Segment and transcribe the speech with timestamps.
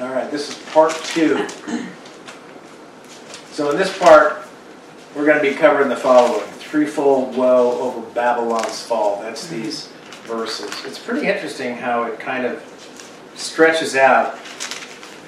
[0.00, 1.46] All right, this is part two.
[3.50, 4.46] So in this part,
[5.14, 9.20] we're going to be covering the following threefold woe over Babylon's fall.
[9.20, 9.88] That's these
[10.22, 10.70] verses.
[10.86, 12.62] It's pretty interesting how it kind of
[13.34, 14.38] stretches out.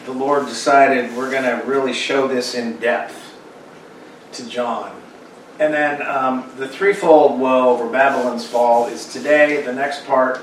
[0.06, 3.37] The Lord decided we're going to really show this in depth
[4.33, 4.99] to John.
[5.59, 9.61] And then um, the threefold woe over Babylon's fall is today.
[9.61, 10.43] The next part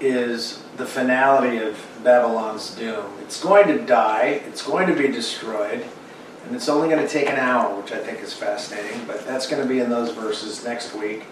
[0.00, 3.06] is the finality of Babylon's doom.
[3.22, 5.84] It's going to die, it's going to be destroyed,
[6.44, 9.46] and it's only going to take an hour, which I think is fascinating, but that's
[9.46, 11.24] going to be in those verses next week.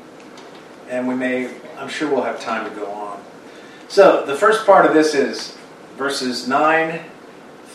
[0.89, 3.23] And we may, I'm sure we'll have time to go on.
[3.89, 5.57] So the first part of this is
[5.97, 7.01] verses 9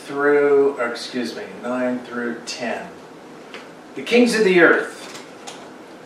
[0.04, 2.90] through, excuse me, 9 through 10.
[3.94, 4.96] The kings of the earth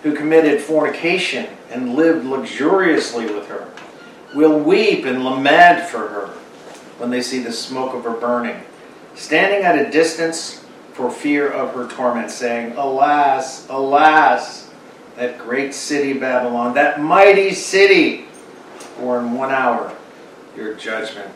[0.03, 3.72] who committed fornication and lived luxuriously with her
[4.35, 6.27] will weep and lament for her
[6.99, 8.63] when they see the smoke of her burning,
[9.15, 14.71] standing at a distance for fear of her torment, saying, Alas, alas,
[15.17, 18.27] that great city Babylon, that mighty city,
[18.97, 19.95] for in one hour
[20.57, 21.31] your judgment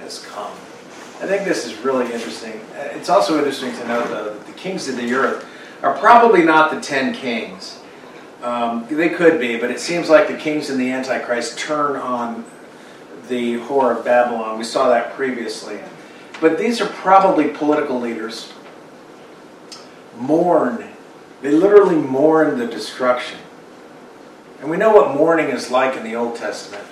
[0.00, 0.52] has come.
[1.20, 2.60] I think this is really interesting.
[2.74, 5.44] Uh, it's also interesting to note, though, that the kings of the earth
[5.82, 7.77] are probably not the ten kings.
[8.42, 12.44] Um, they could be, but it seems like the kings and the Antichrist turn on
[13.28, 14.58] the whore of Babylon.
[14.58, 15.80] We saw that previously.
[16.40, 18.52] But these are probably political leaders.
[20.16, 20.84] Mourn.
[21.42, 23.38] They literally mourn the destruction.
[24.60, 26.84] And we know what mourning is like in the Old Testament.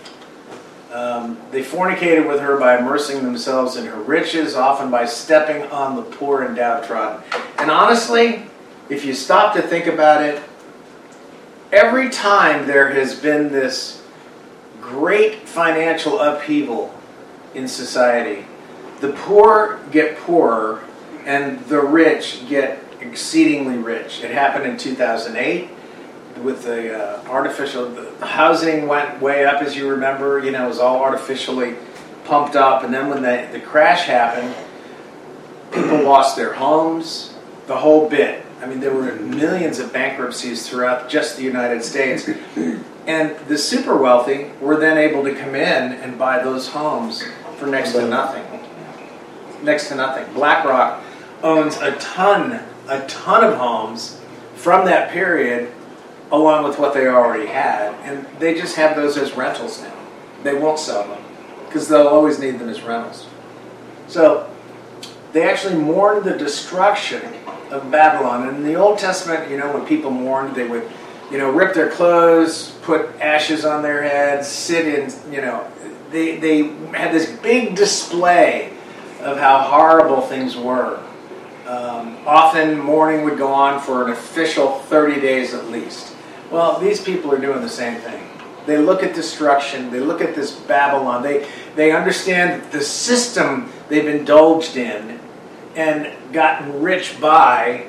[0.92, 5.96] Um, they fornicated with her by immersing themselves in her riches, often by stepping on
[5.96, 7.22] the poor and downtrodden.
[7.58, 8.46] And honestly,
[8.88, 10.42] if you stop to think about it,
[11.72, 14.02] every time there has been this
[14.80, 16.94] great financial upheaval
[17.54, 18.46] in society,
[19.00, 20.82] the poor get poorer
[21.24, 24.22] and the rich get exceedingly rich.
[24.22, 25.70] It happened in 2008
[26.42, 30.68] with the uh, artificial the housing went way up as you remember you know it
[30.68, 31.74] was all artificially
[32.24, 34.54] pumped up and then when the, the crash happened
[35.72, 37.34] people lost their homes
[37.68, 42.28] the whole bit i mean there were millions of bankruptcies throughout just the united states
[43.06, 47.22] and the super wealthy were then able to come in and buy those homes
[47.58, 48.44] for next to nothing
[49.62, 51.02] next to nothing blackrock
[51.42, 54.20] owns a ton a ton of homes
[54.54, 55.72] from that period
[56.32, 59.94] along with what they already had, and they just have those as rentals now.
[60.42, 61.22] They won't sell them
[61.66, 63.26] because they'll always need them as rentals.
[64.08, 64.50] So
[65.32, 67.22] they actually mourn the destruction
[67.70, 68.48] of Babylon.
[68.48, 70.88] And in the Old Testament, you know, when people mourned, they would,
[71.30, 75.66] you know, rip their clothes, put ashes on their heads, sit in, you know,
[76.10, 78.72] they, they had this big display
[79.20, 81.02] of how horrible things were.
[81.66, 86.14] Um, often mourning would go on for an official 30 days at least.
[86.50, 88.22] Well, these people are doing the same thing.
[88.66, 94.06] They look at destruction, they look at this Babylon, they, they understand the system they've
[94.06, 95.20] indulged in
[95.76, 97.86] and gotten rich by,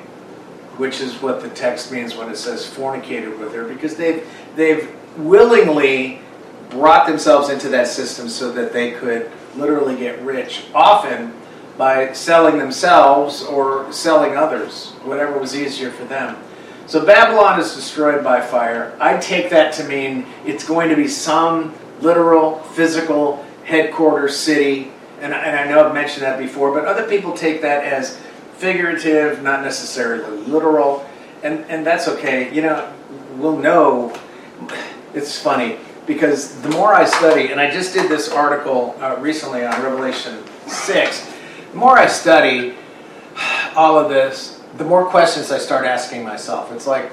[0.76, 4.26] which is what the text means when it says fornicated with her, because they've,
[4.56, 6.20] they've willingly
[6.70, 11.32] brought themselves into that system so that they could literally get rich, often
[11.76, 16.36] by selling themselves or selling others, whatever was easier for them.
[16.86, 18.96] So Babylon is destroyed by fire.
[18.98, 24.90] I take that to mean it's going to be some literal, physical headquarters city.
[25.20, 28.18] And, and I know I've mentioned that before, but other people take that as
[28.58, 31.08] figurative, not necessarily literal.
[31.42, 32.52] And, and that's okay.
[32.52, 32.92] You know,
[33.36, 34.14] we'll know.
[35.14, 39.64] It's funny because the more I study, and I just did this article uh, recently
[39.64, 41.32] on Revelation 6,
[41.70, 42.74] the more I study
[43.76, 46.72] all of this, the more questions I start asking myself.
[46.72, 47.10] It's like,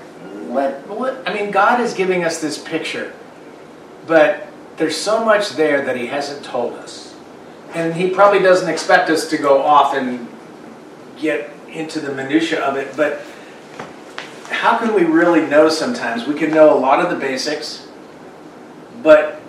[0.48, 1.28] what, what?
[1.28, 3.14] I mean, God is giving us this picture,
[4.08, 7.16] but there's so much there that He hasn't told us.
[7.74, 10.28] And He probably doesn't expect us to go off and
[11.18, 13.22] get into the minutia of it, but
[14.50, 16.28] how can we really know sometimes?
[16.28, 17.88] We can know a lot of the basics,
[19.04, 19.42] but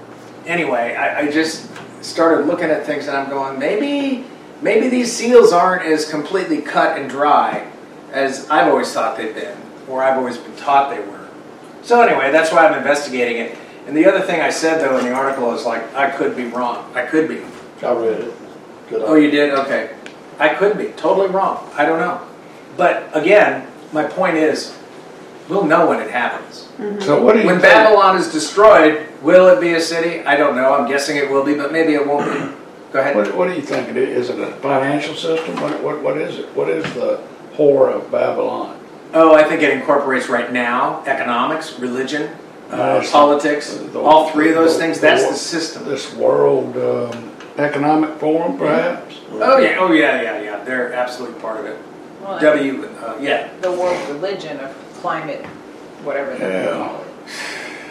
[0.46, 1.70] anyway, I, I just
[2.02, 4.24] started looking at things and I'm going, maybe,
[4.62, 7.70] maybe these seals aren't as completely cut and dry
[8.12, 9.56] as I've always thought they've been,
[9.88, 11.28] or I've always been taught they were.
[11.82, 13.58] So anyway, that's why I'm investigating it.
[13.86, 16.46] And the other thing I said though in the article is like I could be
[16.46, 16.90] wrong.
[16.94, 17.42] I could be.
[17.82, 18.34] I read it.
[18.88, 19.02] Good.
[19.02, 19.52] Oh, you did?
[19.52, 19.95] Okay.
[20.38, 21.68] I could be totally wrong.
[21.74, 22.20] I don't know.
[22.76, 24.76] But again, my point is,
[25.48, 26.68] we'll know when it happens.
[26.78, 27.00] Mm-hmm.
[27.00, 30.20] So what do you when Babylon is destroyed, will it be a city?
[30.24, 30.74] I don't know.
[30.74, 32.54] I'm guessing it will be, but maybe it won't be.
[32.92, 33.16] Go ahead.
[33.16, 34.28] What, what do you think it is?
[34.28, 35.56] Is it a financial system?
[35.60, 36.54] What, what, what is it?
[36.54, 37.20] What is the
[37.54, 38.78] whore of Babylon?
[39.14, 42.30] Oh, I think it incorporates right now economics, religion,
[42.70, 45.00] uh, Uh, politics, the- all three of those the- things.
[45.00, 45.84] the- That's the system.
[45.84, 49.16] This World um, Economic Forum, perhaps?
[49.32, 50.64] Oh yeah, oh yeah, yeah, yeah.
[50.64, 51.78] They're absolutely part of it.
[52.22, 53.48] Well, W, uh, yeah.
[53.60, 55.44] The world religion of climate,
[56.04, 56.72] whatever they Yeah.
[56.72, 57.06] call it.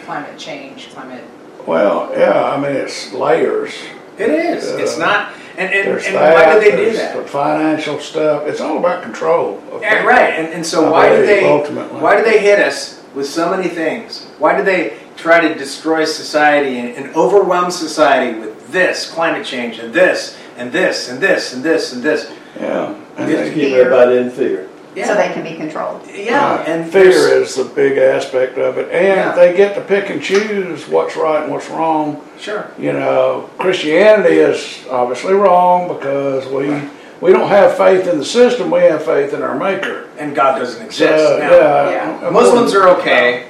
[0.04, 1.24] Climate change, climate,
[1.66, 3.72] Well, yeah, I mean, it's layers.
[4.18, 4.70] It is.
[4.72, 5.28] It's Uh, not.
[5.58, 6.32] And and, There's and that.
[6.34, 7.16] why did they do there's that?
[7.16, 8.46] The financial stuff.
[8.46, 9.60] It's all about control.
[9.72, 10.06] of Yeah, people.
[10.08, 10.34] right.
[10.38, 12.00] And, and so I why do believe, they ultimately.
[12.00, 14.26] why do they hit us with so many things?
[14.38, 19.78] Why do they try to destroy society and, and overwhelm society with this climate change
[19.78, 22.30] and this and this and this and this and this?
[22.60, 22.94] Yeah.
[23.18, 24.68] And Just they- Keep everybody in fear.
[25.04, 26.00] so they can be controlled.
[26.14, 26.68] yeah, Right.
[26.68, 27.10] and fear
[27.42, 29.32] is the big aspect of it, and Yeah.
[29.32, 32.22] they get to pick and choose what's right and what's wrong.
[32.38, 32.66] sure.
[32.78, 36.72] You know, Christianity is obviously wrong because we
[37.20, 40.04] we don't have faith in the system; we have faith in our Maker.
[40.18, 41.88] And God doesn't So, exist now.
[41.90, 43.44] yeah, Muslims are okay.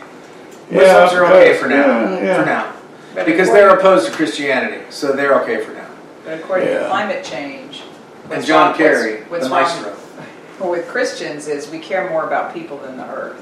[0.71, 1.77] Yeah, Muslims are okay for now.
[1.87, 2.41] yeah, yeah.
[2.41, 2.65] For now,
[3.17, 5.83] But because they're opposed to Christianity, so they're okay for now.
[6.25, 6.81] but according Yeah.
[6.81, 7.83] to climate change.
[8.25, 9.95] And what's John wrong- Kerry, what's- what's the wrong
[10.61, 10.69] maestro.
[10.71, 13.37] With Christians is we care more about people than the earth.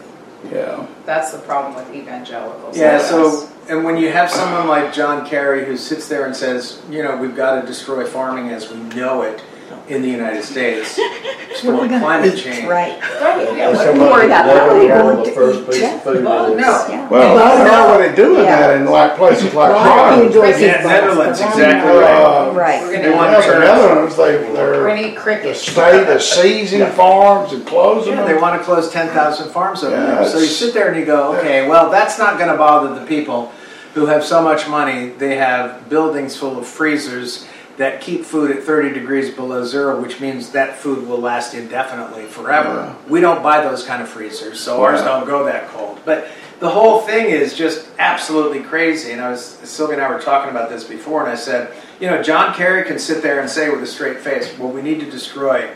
[0.53, 2.77] Yeah, That's the problem with evangelicals.
[2.77, 6.81] Yeah, so and when you have someone like John Kerry who sits there and says,
[6.91, 9.41] you know, we've got to destroy farming as we know it
[9.89, 10.95] in the United States
[11.61, 12.67] for climate change.
[12.67, 12.99] Right.
[13.21, 14.87] Right, yeah, That's what- how worry much about never that.
[14.87, 16.05] get on Going to eat Jeff.
[16.07, 16.87] Well, no.
[16.89, 17.09] Yeah.
[17.09, 18.61] well, I don't know what they're doing Yeah.
[18.61, 20.27] that in like places like Well, I Holland.
[20.29, 21.53] enjoy Yeah, Netherlands, balls.
[21.55, 22.55] exactly Uh, right.
[22.55, 22.83] Right.
[22.83, 25.57] We're gonna, want Yeah, to the turn- Netherlands, they we're they're gonna eat the cricket.
[25.57, 28.35] state is seizing farms and closing Yeah, them.
[28.35, 30.25] they want to close 10,000 farms over Yeah, there.
[30.27, 33.05] So you sit there and you go, okay, well, that's not going to bother the
[33.07, 33.53] people
[33.95, 35.13] who have so much money.
[35.19, 40.21] They have buildings full of freezers that keep food at 30 degrees below zero, which
[40.21, 42.75] means that food will last indefinitely forever.
[42.75, 43.11] Yeah.
[43.11, 46.01] We don't buy those kind of freezers, so ours don't go that cold.
[46.05, 46.29] But
[46.61, 49.11] the whole thing is just absolutely crazy.
[49.11, 52.09] And I was, Sylvia and I were talking about this before, and I said, you
[52.09, 55.01] know, John Kerry can sit there and say with a straight face, well, we need
[55.01, 55.71] to destroy,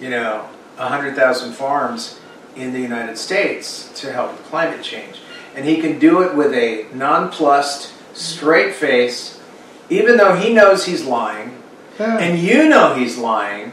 [0.00, 2.20] you know, 100,000 farms
[2.56, 5.20] in the United States to help with climate change.
[5.54, 9.33] And he can do it with a nonplussed, straight face,
[9.90, 11.56] even though he knows he's lying,
[11.98, 12.18] Yeah.
[12.18, 13.72] and you know he's lying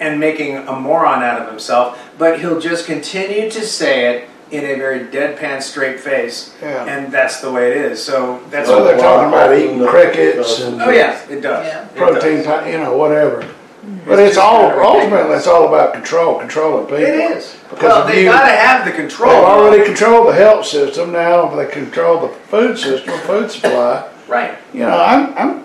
[0.00, 4.64] and making a moron out of himself, but he'll just continue to say it in
[4.64, 6.84] a very deadpan, straight face, Yeah.
[6.84, 8.02] and that's the way it is.
[8.02, 11.66] So that's So what they're talking about eating crickets and Oh yeah, it does.
[11.66, 11.84] Yeah.
[11.84, 12.46] It protein, does.
[12.46, 13.42] pa- you know, whatever.
[13.42, 14.08] Mm-hmm.
[14.08, 17.02] But it's all ultimately it's all about control, controlling people.
[17.02, 17.56] It is.
[17.70, 19.30] Because well, they you- got to have the control.
[19.32, 21.12] They've already control the health system.
[21.12, 24.04] Now they control the food system, food supply.
[24.34, 24.58] Right.
[24.72, 25.64] You know, I'm, I'm.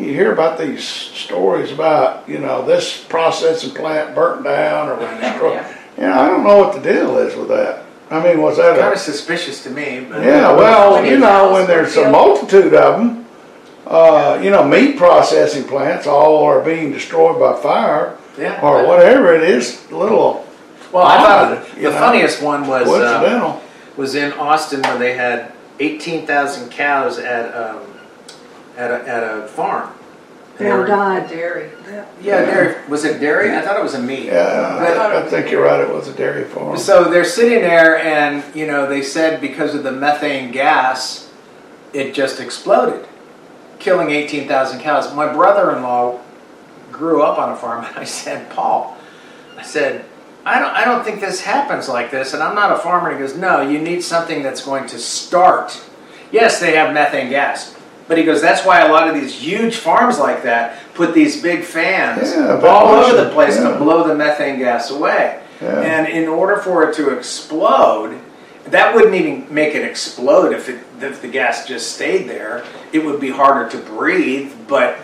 [0.00, 5.20] You hear about these stories about you know this processing plant burnt down or was
[5.20, 5.54] destroyed.
[5.54, 5.78] Yeah.
[5.96, 7.84] You know, I don't know what the deal is with that.
[8.10, 10.06] I mean, was that Kind a of suspicious to me.
[10.08, 13.26] But Yeah, well, you know, when there's a multitude of them,
[13.86, 18.60] uh, you know, meat processing plants all are being destroyed by fire yeah.
[18.62, 19.86] or whatever it is.
[19.90, 20.46] A little
[20.92, 23.62] Well, I thought odd, the know, funniest one was uh, coincidental.
[23.96, 27.80] was in Austin where they had eighteen thousand cows at um,
[28.76, 29.90] at a, at a farm.
[30.58, 31.28] And they They all were- died.
[31.28, 31.70] Dairy.
[32.20, 32.88] Yeah, dairy.
[32.88, 33.54] Was it dairy?
[33.56, 34.24] I thought it was a meat.
[34.26, 35.80] yeah, I, I think you're right.
[35.80, 36.76] It was a dairy farm.
[36.78, 41.30] So they're sitting there, and you know, they said because of the methane gas,
[41.92, 43.06] it just exploded,
[43.78, 45.14] killing 18,000 cows.
[45.14, 46.20] My brother-in-law
[46.92, 48.96] grew up on a farm, and I said, Paul,
[49.56, 50.04] I said,
[50.48, 53.10] I don't, I don't think this happens like this, and I'm not a farmer.
[53.10, 55.80] And he goes, No, you need something that's going to start.
[56.32, 57.74] Yes, they have methane gas.
[58.08, 61.42] But he goes, that's why a lot of these huge farms like that put these
[61.42, 63.68] big fans Yeah, all over ventilation, the place yeah.
[63.70, 65.42] to blow the methane gas away.
[65.60, 65.80] Yeah.
[65.80, 68.18] And in order for it to explode,
[68.66, 72.64] that wouldn't even make it explode if, it, if the gas just stayed there.
[72.92, 74.98] It would be harder to breathe, but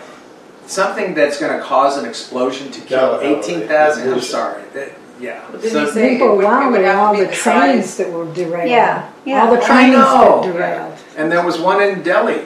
[0.65, 4.63] something that's going to cause an explosion to kill Yeah, 18,000, I'm sorry.
[4.73, 5.41] That, yeah.
[5.51, 7.15] But didn't So- he say- Then for a it would- it while, there were all
[7.15, 8.69] the the trains that were derailed.
[8.69, 9.45] Yeah, yeah.
[9.45, 10.41] All the I trains know.
[10.43, 10.93] that derailed.
[11.17, 12.41] and there was one in Delhi.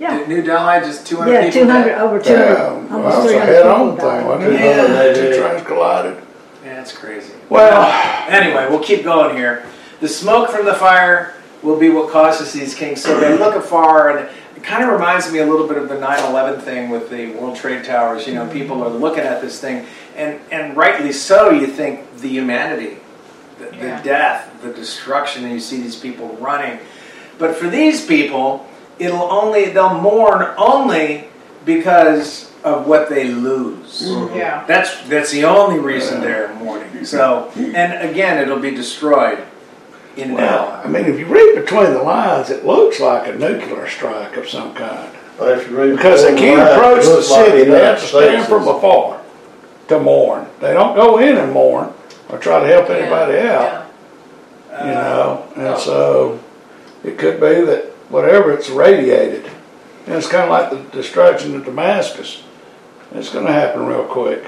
[0.00, 0.26] Yeah.
[0.26, 2.00] New Delhi, just 200 Yeah, people two hundred, dead.
[2.00, 4.60] over two yeah, well, almost a head-on thing, wasn't it?
[4.60, 5.12] Yeah.
[5.14, 6.16] Two trains collided.
[6.64, 7.32] Yeah, it's crazy.
[7.48, 7.82] Well,
[8.28, 9.64] Anyway, we'll keep going here.
[10.00, 13.02] The smoke from the fire will be what causes these kings.
[13.02, 15.94] So they look afar, and it kind of reminds me a little bit of the
[15.96, 18.26] 9/11 thing with the World Trade Towers.
[18.26, 18.52] You know, mm-hmm.
[18.52, 21.50] people are looking at this thing, and and rightly so.
[21.50, 22.98] You think the humanity,
[23.58, 23.98] the, Yeah.
[23.98, 26.78] the death, the destruction, and you see these people running.
[27.38, 28.66] But for these people,
[28.98, 31.28] it'll only they'll mourn only
[31.64, 34.02] because of what they lose.
[34.02, 34.36] Mm-hmm.
[34.36, 34.64] Yeah.
[34.66, 37.04] That's that's the only reason they're mourning.
[37.04, 39.44] So, and again, it'll be destroyed
[40.16, 40.82] in Well, hour.
[40.84, 44.48] I mean, if you read between the lines, it looks like a nuclear strike of
[44.48, 45.10] some kind.
[45.40, 48.46] If you read Because they can't approach the looks like city, they have to stand
[48.46, 49.20] from afar
[49.88, 50.46] to mourn.
[50.60, 51.92] They don't go in and mourn
[52.28, 53.86] or try to help anybody out,
[54.70, 55.46] you know?
[55.56, 56.40] And so,
[57.02, 59.44] it could be that whatever, it's radiated.
[60.06, 62.42] And it's kind of like the destruction of Damascus.
[63.14, 64.44] It's gonna happen real quick.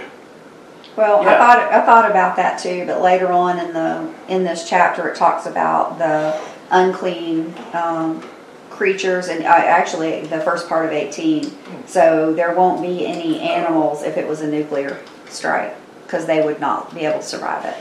[0.96, 1.34] Well, Yeah.
[1.34, 5.08] I thought I thought about that too, but later on in the in this chapter,
[5.08, 6.38] it talks about the
[6.70, 8.22] unclean um,
[8.70, 11.50] creatures, and uh, actually the first part of eighteen.
[11.86, 16.60] So there won't be any animals if it was a nuclear strike, because they would
[16.60, 17.76] not be able to survive it.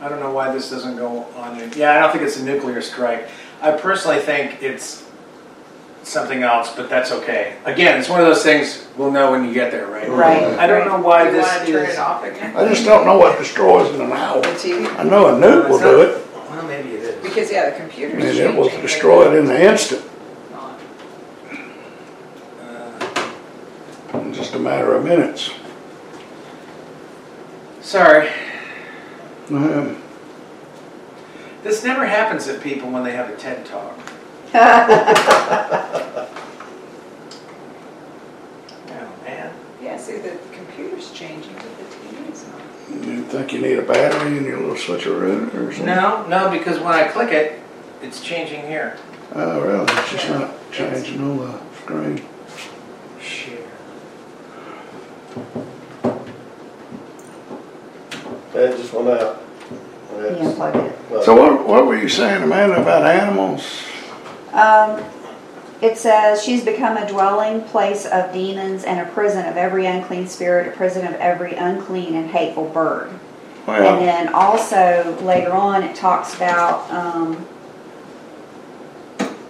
[0.00, 1.58] I don't know why this doesn't go on.
[1.76, 3.28] Yeah, I don't think it's a nuclear strike.
[3.60, 5.04] I personally think it's
[6.02, 7.56] something else, but that's okay.
[7.66, 10.08] Again, it's one of those things we'll know when you get there, right?
[10.08, 10.42] Right.
[10.58, 11.92] I don't know why you this want to turn is.
[11.94, 12.56] it off again?
[12.56, 14.40] I just don't know what destroys in an hour.
[14.40, 14.98] The TV?
[14.98, 17.22] I know a nuke will do it, Well, maybe it is.
[17.22, 18.80] Because yeah, the computer's and it will changing.
[18.80, 20.02] destroy it in the instant,
[22.62, 25.50] Uh, in just a matter of minutes.
[27.80, 28.28] Sorry,
[29.50, 29.96] Um,
[31.62, 33.98] this never happens at people when they have a TED talk.
[38.88, 39.52] Oh man.
[39.82, 43.06] Yeah, see, the computer's changing, but the TV's not.
[43.06, 45.86] You think you need a battery in your little switcheroo or something?
[45.86, 47.60] No, no, because when I click it,
[48.02, 48.98] it's changing here.
[49.34, 49.84] Oh, really?
[49.84, 52.24] It's just not changing on the screen.
[53.20, 53.66] Share.
[58.60, 59.40] That just went out.
[60.10, 60.92] He That's- unplugged it.
[61.08, 63.64] well, So what, what were you saying, Amanda, about animals?
[64.52, 65.02] Um,
[65.80, 70.26] it says she's become a dwelling place of demons and a prison of every unclean
[70.28, 73.08] spirit, a prison of every unclean and hateful bird.
[73.66, 77.46] And Well, then also later on, it talks about um,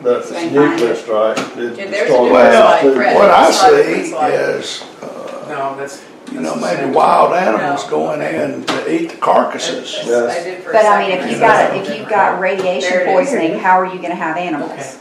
[0.02, 2.95] But if it's nuclear strike, it Yeah, there's a destroys difference, Well, like too.
[2.95, 3.17] Fred.
[3.17, 6.00] what I see is, uh, No, that's.
[6.32, 7.90] You know, maybe wild animals No.
[7.90, 9.99] going in to eat the carcasses.
[10.04, 10.38] Yes.
[10.40, 13.14] I did But I mean, if you've got if you've got radiation There it is.
[13.30, 14.70] poisoning, how are you going to have animals?
[14.72, 14.94] Okay.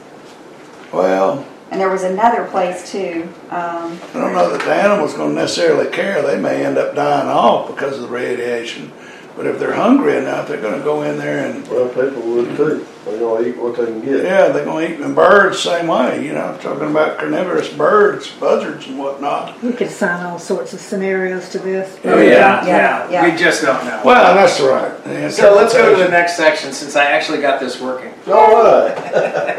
[0.91, 3.29] Well, And there was another place too.
[3.51, 6.21] Um, I don't know that the animal's gonna necessarily care.
[6.23, 8.91] They may end up dying off because of the radiation.
[9.39, 12.85] But if they're hungry enough, they're gonna go in there and, Well, people would too.
[13.05, 14.25] They're gonna eat what they can get.
[14.25, 18.87] yeah, they're gonna eat them birds same way, you know, talking about carnivorous birds, buzzards
[18.87, 19.63] and whatnot.
[19.63, 21.97] We could assign all sorts of scenarios to this.
[22.03, 23.31] Oh, yeah, Yeah, yeah, yeah.
[23.31, 24.01] We just don't know.
[24.03, 25.31] Well, that's right.
[25.31, 28.13] So let's go to the next section since I actually got this working.
[28.27, 29.55] All right.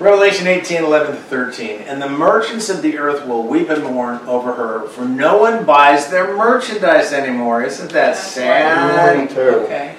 [0.00, 1.82] Revelation 18, 11 to 13.
[1.82, 5.66] And the merchants of the earth will weep and mourn over her, for no one
[5.66, 7.62] buys their merchandise anymore.
[7.62, 9.28] Isn't that sad?
[9.28, 9.66] Terrible.
[9.66, 9.94] Okay.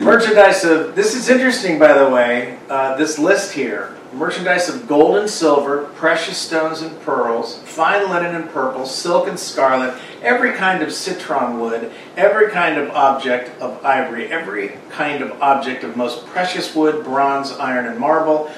[0.00, 3.96] Merchandise of, this is interesting by the way, uh, this list here.
[4.12, 9.38] Merchandise of gold and silver, precious stones and pearls, fine linen and purple, silk and
[9.38, 15.40] scarlet, every kind of citron wood, every kind of object of ivory, every kind of
[15.40, 18.50] object of most precious wood, bronze, iron, and marble,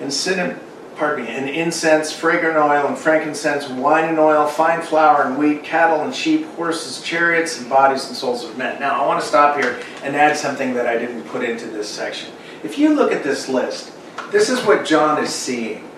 [0.00, 0.58] and cinnamon,
[0.96, 5.64] pardon me, and incense, fragrant oil and frankincense, wine and oil, fine flour and wheat,
[5.64, 8.78] cattle and sheep, horses, chariots, and bodies and souls of men.
[8.80, 11.88] Now, I want to stop here and add something that I didn't put into this
[11.88, 12.32] section.
[12.62, 13.92] If you look at this list,
[14.30, 15.88] this is what John is seeing.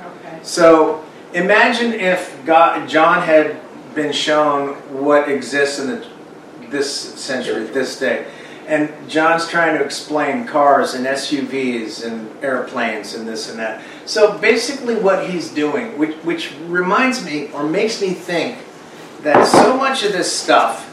[0.00, 0.38] Okay.
[0.42, 3.60] So imagine if God, John had
[3.94, 6.06] been shown what exists in the,
[6.68, 8.26] this century, this day.
[8.68, 13.82] And John's trying to explain cars and SUVs and airplanes and this and that.
[14.04, 18.58] So basically, what he's doing, which, which reminds me or makes me think
[19.22, 20.84] that so much of this stuff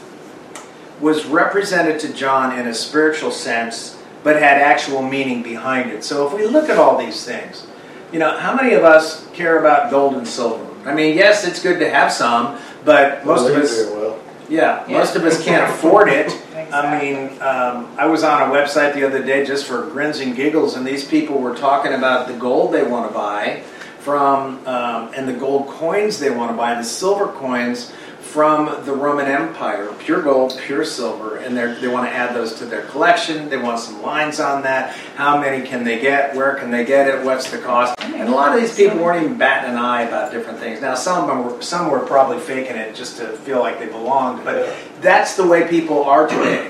[1.01, 6.03] was represented to John in a spiritual sense, but had actual meaning behind it.
[6.05, 7.67] So if we look at all these things,
[8.13, 10.65] you know, how many of us care about gold and silver?
[10.89, 14.17] I mean, yes, it's good to have some, but most of us, well.
[14.47, 14.97] yeah, Yeah.
[14.99, 16.31] most of us can't afford it.
[16.73, 20.35] I mean, um, I was on a website the other day just for grins and
[20.35, 23.63] giggles, and these people were talking about the gold they want to buy
[23.99, 27.91] from, um, and the gold coins they want to buy, the silver coins
[28.35, 32.65] from the Roman Empire, pure gold, pure silver, and they're- want to add those to
[32.65, 33.49] their collection.
[33.49, 34.93] They want some lines on that.
[35.15, 36.35] How many can they get?
[36.35, 37.23] Where can they get it?
[37.23, 37.95] What's the cost?
[38.03, 40.81] And a lot of these people weren't even batting an eye about different things.
[40.81, 43.85] Now, some of them were, some were probably faking it just to feel like they
[43.85, 44.67] belonged, but
[44.99, 46.67] that's the way people are today.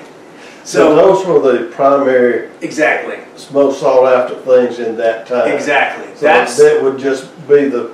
[0.65, 3.17] So So those were the primary, exactly,
[3.51, 5.51] most sought after things in that time.
[5.51, 6.05] exactly.
[6.15, 7.89] So That's that would just be the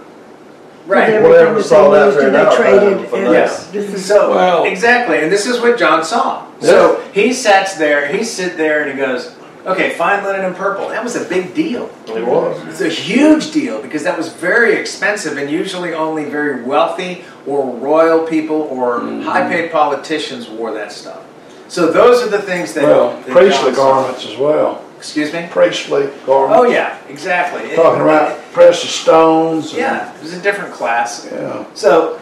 [0.88, 1.08] Right.
[1.08, 3.16] Because Whatever everything sold that out they there used and now, they traded, fine for
[3.18, 3.32] and.
[3.34, 3.68] Yes.
[3.68, 6.44] this is, So Well- exactly, and this is what John saw.
[6.62, 9.32] So he sits there, he sit there, and he goes,
[9.66, 11.90] "Okay, fine linen and purple." That was a big deal.
[12.08, 12.58] It was.
[12.68, 17.66] It's a huge deal because that was very expensive, and usually only very wealthy or
[17.66, 19.22] royal people or Mm-hmm.
[19.24, 21.20] high-paid politicians wore that stuff.
[21.68, 22.84] So those are the things that.
[22.84, 23.94] Well, that priestly John saw.
[24.02, 24.82] garments as well.
[25.02, 25.48] Excuse me.
[25.50, 27.64] Priestly Oh yeah, exactly.
[27.72, 29.72] It- Talking about precious stones.
[29.72, 31.28] and- Yeah, it was a different class.
[31.32, 31.64] Yeah.
[31.74, 32.20] So,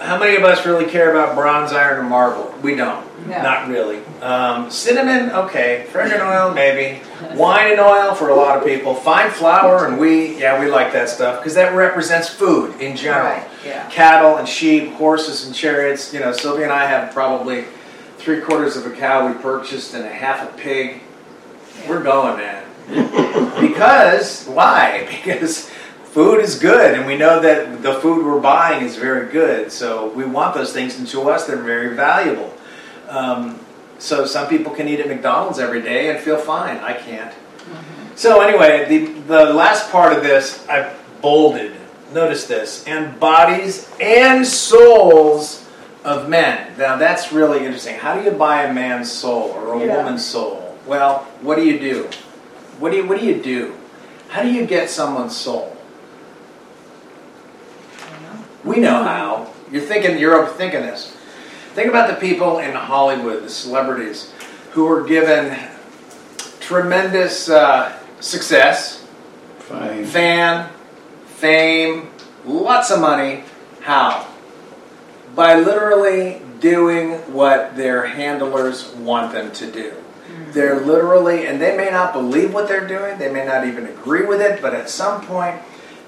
[0.00, 2.52] how many of us really care about bronze, iron, and marble?
[2.60, 3.04] We don't.
[3.28, 3.40] No.
[3.40, 4.00] Not really.
[4.20, 5.86] Um, cinnamon, okay.
[5.92, 7.00] Fragrant oil, maybe.
[7.36, 8.96] Wine and oil for a lot of people.
[8.96, 13.26] Fine flour and wheat, yeah, we like that stuff because that represents food in general.
[13.26, 13.88] Right, yeah.
[13.90, 16.12] Cattle and sheep, horses and chariots.
[16.12, 17.66] You know, Sylvia and I have probably
[18.18, 21.00] three quarters of a cow we purchased and a half a pig.
[21.88, 22.64] We're going, man.
[23.60, 25.08] because why?
[25.24, 25.70] Because
[26.04, 29.72] food is good, and we know that the food we're buying is very good.
[29.72, 32.52] So we want those things, and to us, they're very valuable.
[33.08, 33.58] Um,
[33.98, 36.78] so some people can eat at McDonald's every day and feel fine.
[36.78, 37.32] I can't.
[38.14, 41.72] So anyway, the the last part of this I bolded.
[42.12, 45.66] Notice this: and bodies and souls
[46.04, 46.74] of men.
[46.76, 47.96] Now that's really interesting.
[47.96, 49.96] How do you buy a man's soul or a Yeah.
[49.96, 50.61] woman's soul?
[50.86, 52.08] Well, what do you do?
[52.78, 53.74] What do you what do you do?
[54.28, 55.76] How do you get someone's soul?
[58.64, 59.52] We know how.
[59.70, 61.16] You're thinking you're overthinking this.
[61.74, 64.32] Think about the people in Hollywood, the celebrities,
[64.72, 65.56] who were given
[66.60, 69.06] tremendous uh, success,
[69.58, 70.04] Fame.
[70.04, 70.70] fan,
[71.26, 72.10] fame,
[72.44, 73.44] lots of money.
[73.80, 74.28] How?
[75.34, 80.01] By literally doing what their handlers want them to do.
[80.52, 84.24] They're literally, and they may not believe what they're doing, they may not even agree
[84.24, 85.60] with it, but at some point,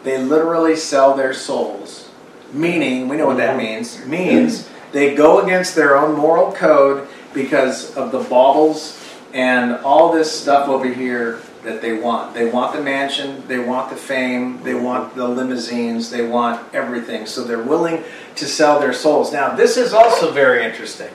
[0.02, 2.10] they literally sell their souls.
[2.52, 7.96] Meaning, we know what that means, means they go against their own moral code because
[7.96, 9.00] of the baubles
[9.32, 12.34] and all this stuff over here that they want.
[12.34, 17.26] They want the mansion, they want the fame, they want the limousines, they want everything.
[17.26, 18.04] So they're willing
[18.36, 19.32] to sell their souls.
[19.32, 21.10] Now, this is also very interesting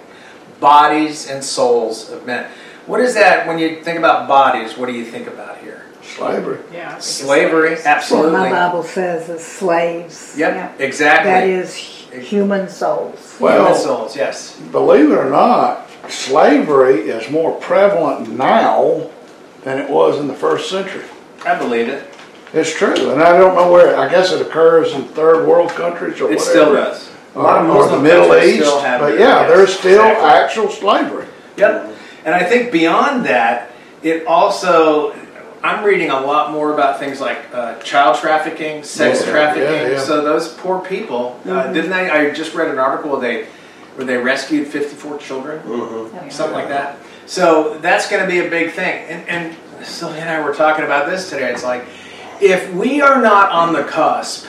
[0.59, 2.49] bodies and souls of men.
[2.85, 4.77] What is that when you think about bodies?
[4.77, 5.85] What do you think about here?
[6.01, 6.59] Slavery.
[6.73, 6.87] Yeah.
[6.87, 7.85] I think it's Slavery, slaves.
[7.85, 8.31] what absolutely.
[8.39, 10.35] my Bible says is slaves.
[10.37, 11.31] Yep, exactly.
[11.31, 13.37] That is human souls.
[13.39, 14.59] Well- Human souls, yes.
[14.71, 19.09] Believe it or not, slavery is more prevalent now
[19.63, 21.03] than it was in the first century.
[21.45, 22.11] I believe it.
[22.53, 23.95] It's true, and I don't know where.
[23.95, 26.39] I guess it occurs in third world countries or It whatever.
[26.49, 27.09] still does.
[27.35, 30.29] A Or, lot of or the Middle East, but yeah, yes, there's still exactly.
[30.29, 31.27] actual slavery.
[31.57, 31.95] Yep.
[32.29, 33.71] And I think beyond that,
[34.03, 35.15] it also,
[35.63, 39.63] I'm reading a lot more about things like uh, child trafficking, sex Yeah, trafficking.
[39.63, 39.99] yeah, yeah.
[39.99, 42.07] So those poor people, uh, didn't they?
[42.07, 43.45] I just read an article where they,
[43.95, 46.31] where they rescued 54 children, Mhm.
[46.31, 46.97] something like that.
[47.25, 49.05] So that's going to be a big thing.
[49.09, 51.51] And, and Sylvia and I were talking about this today.
[51.51, 51.83] It's like,
[52.39, 54.45] if we are not on the cusp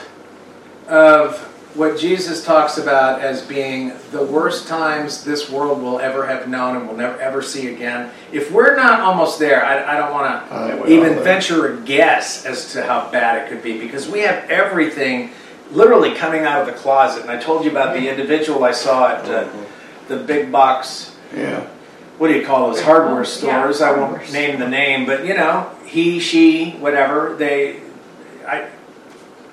[0.87, 6.47] of what Jesus talks about as being the worst times this world will ever have
[6.49, 8.11] known and will never ever see again.
[8.31, 12.45] If we're not almost there, I, I don't want to we even venture a guess
[12.45, 15.31] as to how bad it could be because we have everything
[15.71, 17.21] literally coming out of the closet.
[17.21, 19.47] And I told you about the individual I saw at uh,
[20.09, 21.65] the big box Yeah.
[22.17, 23.81] what do you call those hardware Yeah, stores?
[23.81, 27.35] I won't name the name, but you know, he, she, whatever.
[27.37, 27.79] They,
[28.45, 28.71] I s-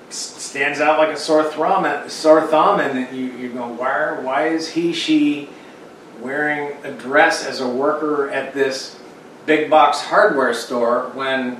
[0.09, 2.09] stands out like a sore thumb.
[2.09, 4.19] Sore thumb, and you you go, why?
[4.21, 5.49] Why is he, she
[6.21, 8.99] wearing a dress as a worker at this
[9.45, 11.55] big box hardware store when?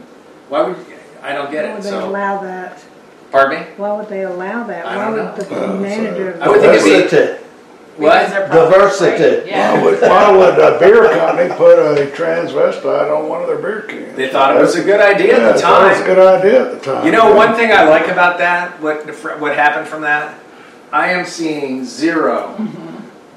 [0.50, 0.78] Why would
[1.22, 1.74] I don't get Why it?
[1.76, 2.84] would they So, allow that?
[3.32, 3.68] pardon me.
[3.78, 4.86] Why would they allow that?
[4.86, 5.56] I Why don't would know.
[5.58, 6.38] the Uh, manager?
[6.42, 7.34] I would think it'd be- Diversity.
[7.36, 7.39] Because
[8.00, 8.30] What?
[8.52, 9.16] Diversity.
[9.16, 9.44] afraid.
[9.44, 9.84] Why Yeah.
[9.84, 14.16] would, why would a beer company put a transvestite on one of their beer cans?
[14.16, 16.16] They thought it was a good idea yeah, at the thought it was a time.
[16.16, 17.06] good idea at the time.
[17.06, 19.06] You know, one thing I like about that, what
[19.40, 20.40] what happened from that,
[20.92, 22.86] I am seeing 0 mm-hmm.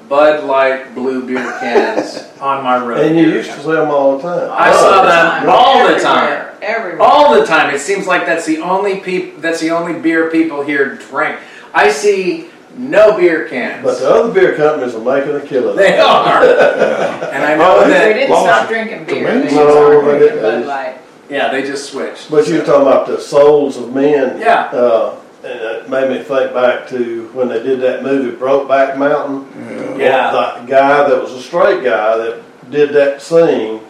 [0.09, 2.99] Bud Light blue beer cans on my road.
[3.05, 4.49] And you used to see them all the time.
[4.51, 5.49] I saw All the them time.
[5.49, 5.99] all the Everywhere.
[6.03, 6.55] time.
[6.61, 7.01] Everywhere.
[7.01, 7.73] all the time.
[7.73, 11.39] It seems like that's the only peop- that's the only beer people here drink.
[11.73, 13.83] I see no beer cans.
[13.83, 15.75] But the other beer companies are making a killing.
[15.75, 18.13] they are, and I know Oh, They that.
[18.13, 19.15] didn't Lost stop drinking beer.
[19.15, 19.53] They tremendous.
[19.53, 20.61] just No, started they drinking didn't.
[20.61, 20.97] Bud Light.
[21.29, 22.29] Yeah, they just switched.
[22.29, 24.39] But you're talking about the souls of men.
[24.39, 24.65] Yeah.
[24.73, 29.99] Uh, and it made me think back to when they did that movie Brokeback Mountain.
[29.99, 30.31] Yeah.
[30.31, 33.81] The guy that was a straight guy that did that scene,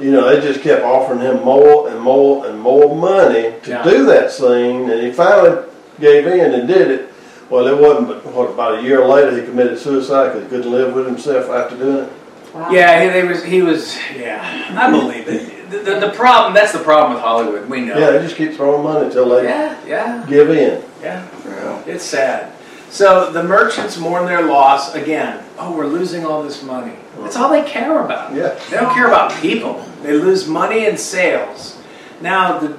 [0.00, 3.82] you know, they just kept offering him more and more and more money to Yeah.
[3.84, 5.64] do that scene, and he finally
[6.00, 7.11] gave in and did it.
[7.52, 10.72] Well, it wasn't, but what, about a year later, he committed suicide because he couldn't
[10.72, 12.12] live with himself after doing it?
[12.54, 12.70] Wow.
[12.70, 15.70] Yeah, he, they was, he was, yeah, I believe it.
[15.70, 17.98] The, the, the problem, that's the problem with Hollywood, we know.
[17.98, 20.82] Yeah, they just keep throwing money until they Yeah, yeah, give in.
[21.02, 21.28] yeah.
[21.44, 21.82] Yeah.
[21.84, 22.54] It's sad.
[22.88, 25.44] So the merchants mourn their loss again.
[25.58, 26.94] Oh, we're losing all this money.
[27.18, 28.34] That's all they care about.
[28.34, 28.58] Yeah.
[28.70, 29.84] They don't care about people.
[30.02, 31.78] They lose money and sales.
[32.22, 32.78] Now the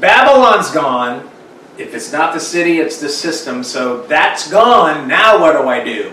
[0.00, 1.30] Babylon's gone.
[1.78, 3.64] If it's not the city, it's the system.
[3.64, 5.08] So that's gone.
[5.08, 6.12] Now what do I do?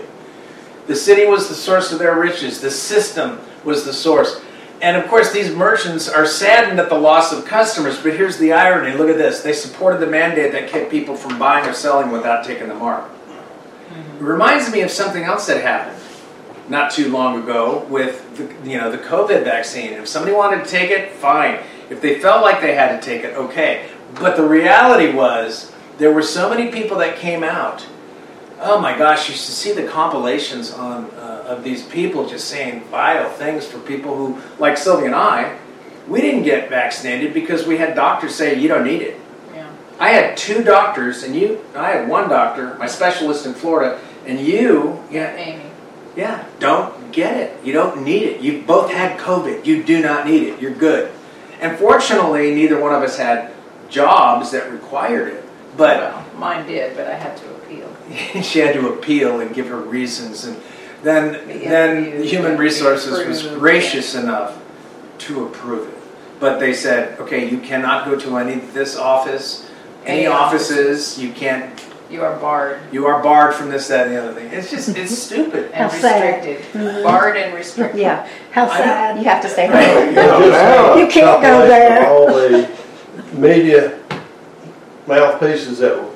[0.86, 2.60] The city was the source of their riches.
[2.60, 4.40] The system was the source.
[4.82, 8.02] And of course, these merchants are saddened at the loss of customers.
[8.02, 9.42] But here's the irony look at this.
[9.42, 13.10] They supported the mandate that kept people from buying or selling without taking the mark.
[14.18, 15.98] It reminds me of something else that happened
[16.70, 19.92] not too long ago with the, you know the COVID vaccine.
[19.92, 21.58] If somebody wanted to take it, fine.
[21.90, 23.90] If they felt like they had to take it, okay.
[24.14, 27.86] But the reality was there were so many people that came out.
[28.60, 32.84] Oh my gosh, you should see the compilations on uh, of these people just saying
[32.84, 35.58] vile things for people who, like Sylvia and I,
[36.08, 39.20] we didn't get vaccinated because we had doctors say you don't need it.
[39.54, 39.70] Yeah.
[39.98, 41.64] I had two doctors, and you.
[41.74, 45.02] I had one doctor, my specialist in Florida, and you.
[45.10, 45.70] Yeah, Amy.
[46.16, 46.44] yeah.
[46.58, 47.64] Don't get it.
[47.64, 48.40] You don't need it.
[48.40, 49.64] You both had COVID.
[49.64, 50.60] You do not need it.
[50.60, 51.12] You're good.
[51.60, 53.52] And fortunately, neither one of us had
[53.90, 55.44] jobs that required it.
[55.76, 57.94] But Well, mine did, but I had to appeal.
[58.42, 60.56] she had to appeal and give her reasons, and
[61.02, 63.60] then The then interviews Human had to be Resources was approved.
[63.60, 64.60] gracious enough
[65.18, 65.94] to approve it.
[66.40, 69.68] But they said, okay, you cannot go to any this office,
[70.06, 70.70] any Any office.
[70.70, 71.18] offices.
[71.22, 71.78] You can't.
[72.10, 74.50] You are barred You are barred from this, that, and the other thing.
[74.52, 75.66] It's just it's stupid.
[75.66, 76.44] and How sad.
[76.44, 77.04] restricted.
[77.04, 78.00] Barred and restricted.
[78.00, 79.18] Yeah, How sad.
[79.18, 79.76] you have to stay home.
[79.76, 82.76] Yeah, Just, now- uh, You can't go compilation there.
[83.32, 84.00] Of All the media
[85.06, 86.10] mouthpieces that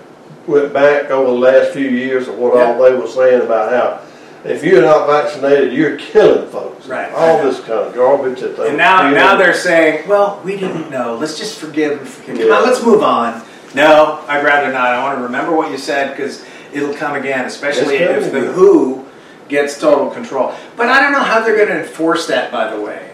[0.46, 4.00] went back over the last few years of what all they were saying about how
[4.44, 6.86] if you're not vaccinated, you're killing folks.
[6.86, 7.10] Right.
[7.12, 8.68] All this kind of garbage that they.
[8.68, 11.16] And now, now they're saying, well, we didn't know.
[11.16, 12.36] Let's just forgive and forgive.
[12.36, 12.54] Come Yeah.
[12.54, 13.42] on, let's move on.
[13.74, 14.88] No, I'd rather not.
[14.88, 18.52] I want to remember what you said because it'll come again, especially if the again.
[18.54, 19.06] WHO
[19.48, 20.52] gets total control.
[20.76, 23.12] But I don't know how they're going to enforce that, by the way.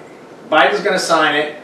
[0.51, 1.57] Biden's going to sign it,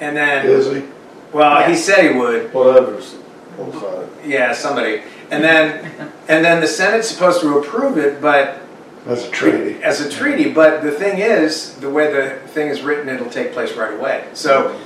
[0.00, 0.84] and then, Is he?
[1.32, 1.84] Well, he Yes.
[1.84, 2.52] said he would.
[2.52, 3.14] Whatever's.
[3.60, 4.06] I'm sorry.
[4.24, 5.02] Yeah, somebody.
[5.30, 5.88] And then,
[6.28, 8.58] and then the Senate's supposed to approve it, but
[9.06, 9.82] That's a treaty.
[9.82, 10.50] as a treaty.
[10.52, 14.24] But the thing is, the way the thing is written, it'll take place right away.
[14.34, 14.76] So,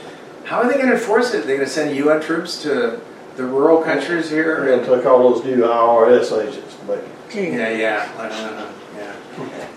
[0.45, 1.47] how are they going to enforce it?
[1.47, 3.01] They're going to send UN troops to
[3.37, 4.79] the rural countries They're here?
[4.79, 7.01] gonna take all those new IRS agents to make
[7.35, 7.53] it.
[7.53, 8.69] Yeah, yeah, I don't know.
[8.97, 9.13] Yeah,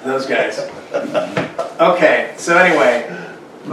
[0.05, 0.59] those guys.
[1.79, 3.09] Okay, so anyway,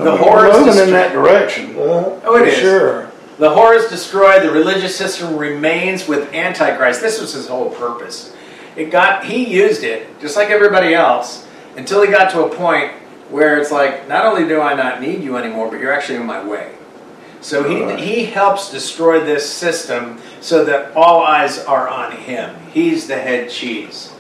[0.05, 1.71] the horror is Moving in that direction.
[1.77, 2.21] Uh-huh.
[2.25, 2.59] Oh, it is.
[2.59, 3.11] Sure.
[3.39, 4.43] The horror is destroyed.
[4.43, 7.01] The religious system remains with Antichrist.
[7.01, 8.35] This was his whole purpose.
[8.77, 12.93] It got he used it just like everybody else until he got to a point
[13.31, 16.27] where it's like, not only do I not need you anymore, but you're actually in
[16.27, 16.73] my way.
[17.41, 17.99] So he Right.
[17.99, 22.55] he helps destroy this system so that all eyes are on him.
[22.73, 24.13] He's the head cheese.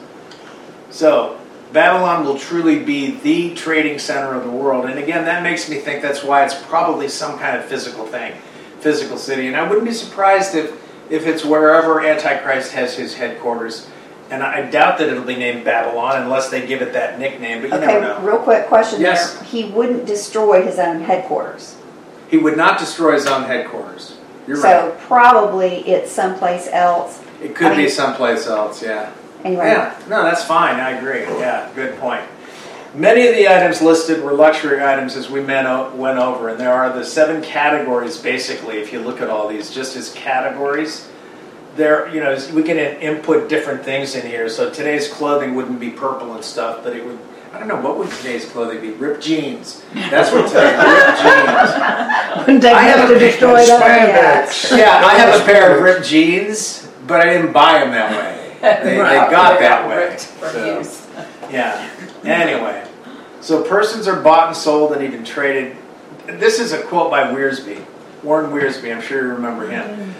[0.91, 1.37] So
[1.73, 4.87] Babylon will truly be the trading center of the world.
[4.87, 8.35] And again, that makes me think that's why it's probably some kind of physical thing,
[8.81, 9.47] physical city.
[9.49, 10.73] And I wouldn't be surprised if,
[11.11, 13.89] if it's wherever Antichrist has his headquarters.
[14.31, 17.71] And I doubt that it'll be named Babylon unless they give it that nickname, but
[17.71, 18.21] you Okay, never know.
[18.27, 19.35] real quick question Yes.
[19.35, 19.45] there.
[19.45, 21.77] He wouldn't destroy his own headquarters.
[22.29, 24.17] He would not destroy his own headquarters.
[24.49, 24.81] You're right.
[24.81, 24.99] so right.
[25.01, 27.21] probably it's someplace else.
[27.43, 29.13] It could I be mean- someplace else, yeah.
[29.47, 30.81] Anyway, Yeah, no, that's fine.
[30.81, 31.21] I agree.
[31.21, 32.23] Yeah, good point.
[32.95, 36.91] Many of the items listed were luxury items as we went over, and there are
[36.93, 38.79] the seven categories basically.
[38.79, 41.09] If you look at all these, just as categories,
[41.77, 44.49] there, you know, we can input different things in here.
[44.49, 47.19] So today's clothing wouldn't be purple and stuff, but it would.
[47.53, 48.91] I don't know what would today's clothing be.
[48.91, 49.83] Ripped jeans.
[49.95, 52.47] That's what today's ripped jeans.
[52.47, 54.49] When they I have to destroy that.
[54.49, 54.77] Spandex.
[54.77, 58.36] Yeah, I have a pair of ripped jeans, but I didn't buy them that way.
[58.63, 60.17] They, they got that way.
[60.17, 60.83] So,
[61.51, 61.91] yeah.
[62.25, 62.87] Anyway,
[63.41, 65.77] so persons are bought and sold and even traded.
[66.27, 67.85] This is a quote by Wiersbe,
[68.23, 68.95] Warren Wiersbe.
[68.95, 69.85] I'm sure you remember him.
[69.85, 70.13] Mm.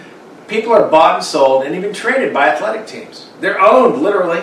[0.47, 3.29] People are bought and sold and even traded by athletic teams.
[3.41, 4.41] They're owned literally,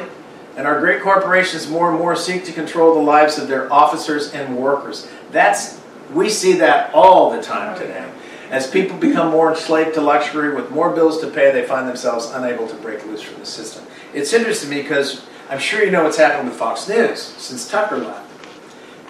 [0.56, 4.32] and our great corporations more and more seek to control the lives of their officers
[4.34, 5.08] and workers.
[5.30, 5.80] That's
[6.12, 8.10] we see that all the time oh, today.
[8.54, 12.30] As people become more enslaved to luxury with more bills to pay, they find themselves
[12.30, 13.84] unable to break loose from the system.
[14.14, 18.30] It's interesting because I'm sure you know what's happened with Fox News since Tucker left.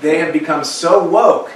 [0.00, 1.50] They have become so woke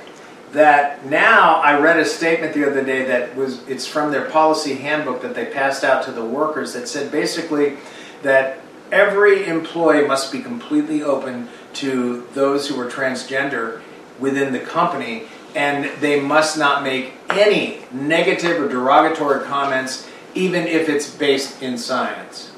[0.53, 4.75] that now I read a statement the other day that was it's from their policy
[4.75, 7.79] handbook that they passed out to the workers that said basically
[8.23, 8.61] that
[8.93, 13.81] every employee must be completely open to those who are transgender
[14.19, 15.25] within the company,
[15.55, 21.79] and they must not make any negative or derogatory comments, even if it's based in
[21.79, 22.53] science.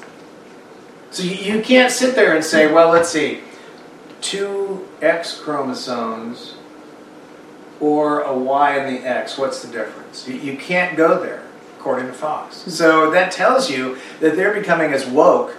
[1.11, 3.41] So you, can't sit there and say, well, let's see,
[4.21, 6.55] two X chromosomes
[7.81, 10.27] or a Y and the X, what's the difference?
[10.27, 11.43] You, you can't go there,
[11.77, 12.57] according to Fox.
[12.73, 15.55] So that tells you that they're becoming as woke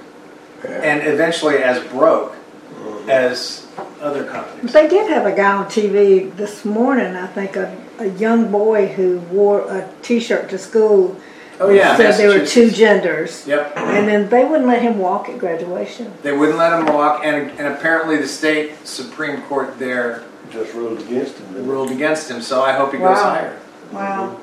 [0.65, 3.11] and eventually as broke mm-hmm.
[3.11, 3.67] as
[4.03, 4.73] other companies.
[4.73, 8.89] They did have a guy on TV this morning, I think, a, a young boy
[8.89, 11.17] who wore a T-shirt to school.
[11.61, 13.47] Oh yeah, Said there were two genders.
[13.47, 13.75] Yep.
[13.77, 16.13] And then they wouldn't let him walk at graduation.
[16.23, 21.01] They wouldn't let him walk, and, and apparently the state Supreme Court there Just ruled
[21.01, 21.53] against him.
[21.53, 23.61] didn't ruled against him, so I hope he goes higher.
[23.93, 24.41] Wow.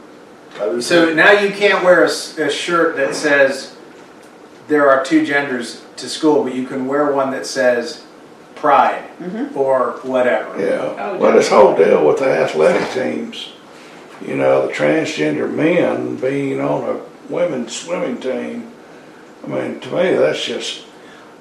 [0.60, 2.10] I So now you can't wear a
[2.50, 3.76] shirt that says
[4.68, 8.06] there are two genders to school, but you can wear one that says
[8.60, 9.58] pride mm-hmm.
[9.58, 10.60] or whatever.
[10.60, 13.54] Yeah, Oh, well, this whole deal with the athletic teams,
[14.26, 17.00] you know, the transgender men being on a
[17.32, 18.72] women's swimming team,
[19.44, 20.86] I mean, to me, that's just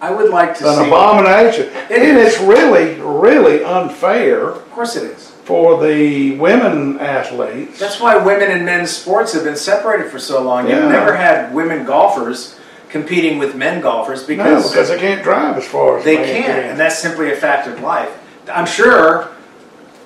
[0.01, 0.87] I would like to an see.
[0.87, 1.67] abomination.
[1.91, 2.35] It And is.
[2.35, 5.31] it's really, really unfair Of course it is.
[5.45, 7.81] for the women athletes.
[7.81, 10.69] That's why women and men's sports have been separated for so long.
[10.69, 12.58] You've never had women golfers
[12.89, 16.71] competing with men golfers because No, because, they can't drive as far as they can.
[16.71, 18.11] and that's simply a fact of life.
[18.51, 19.29] I'm sure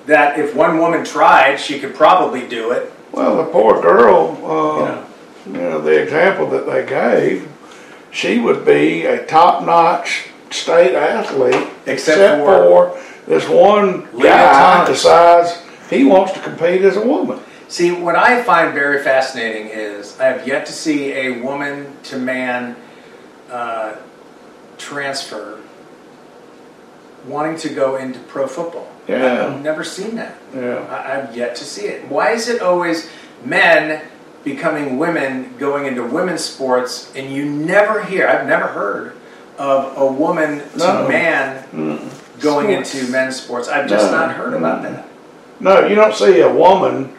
[0.05, 2.91] that if one woman tried, she could probably do it.
[3.11, 5.05] Well, the poor girl, You uh, know.
[5.45, 7.47] you know, the example that they gave,
[8.11, 15.57] she would be a top-notch state athlete, Except except for- for this one guy decides
[15.89, 17.39] he wants to compete as a woman.
[17.67, 22.17] See, what I find very fascinating is I have yet to see a woman to
[22.17, 22.75] man
[23.51, 23.95] uh,
[24.77, 25.59] transfer
[27.27, 28.87] wanting to go into pro football.
[29.07, 29.47] Yeah.
[29.47, 30.35] I've never seen that.
[30.55, 32.07] Yeah, I- I've yet to see it.
[32.09, 33.09] Why is it always
[33.45, 34.01] men
[34.43, 39.13] becoming women going into women's sports and you never hear, I've never heard
[39.57, 42.41] of a woman to man Mm.
[42.41, 42.95] going Sports.
[42.95, 43.67] into men's sports.
[43.69, 44.17] I've just No.
[44.17, 45.05] not heard about that.
[45.59, 47.13] no, you don't see a woman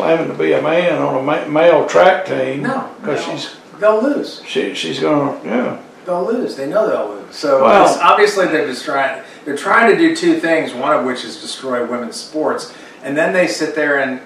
[0.00, 2.62] claiming to be a man on a ma- male track team.
[2.62, 2.90] No.
[3.00, 3.32] because no.
[3.36, 4.42] she's They'll lose.
[4.46, 5.80] she she's gonna yeah.
[6.04, 6.56] They'll lose.
[6.56, 7.34] They know they'll lose.
[7.34, 9.22] So Well- it's obviously they're just trying.
[9.44, 10.74] They're trying to do two things.
[10.74, 14.20] One of which is destroy women's sports, and then they sit there and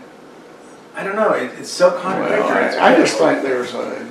[0.96, 1.32] I don't know.
[1.32, 2.64] It, it's so Well, contradictory.
[2.64, 4.06] It's I, I just think there's a,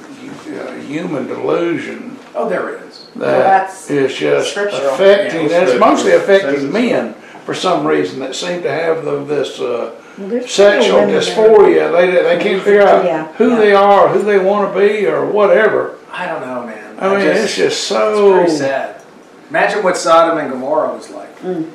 [0.69, 3.07] a human delusion Oh, there it is.
[3.15, 7.13] Well, that that's is just affecting, Yeah, it's mostly affecting men
[7.45, 11.27] for some reason that seem to have the, this uh, Well, there's sexual women that
[11.27, 11.91] are- dysphoria.
[11.91, 13.57] They, they can't figure out Yeah, who yeah.
[13.57, 15.97] they are, who they want to be, or whatever.
[16.11, 16.97] I don't know, man.
[16.99, 18.33] I mean, it's just it's so.
[18.33, 19.01] pretty sad.
[19.49, 21.39] Imagine what Sodom and Gomorrah was like.
[21.39, 21.69] Mm.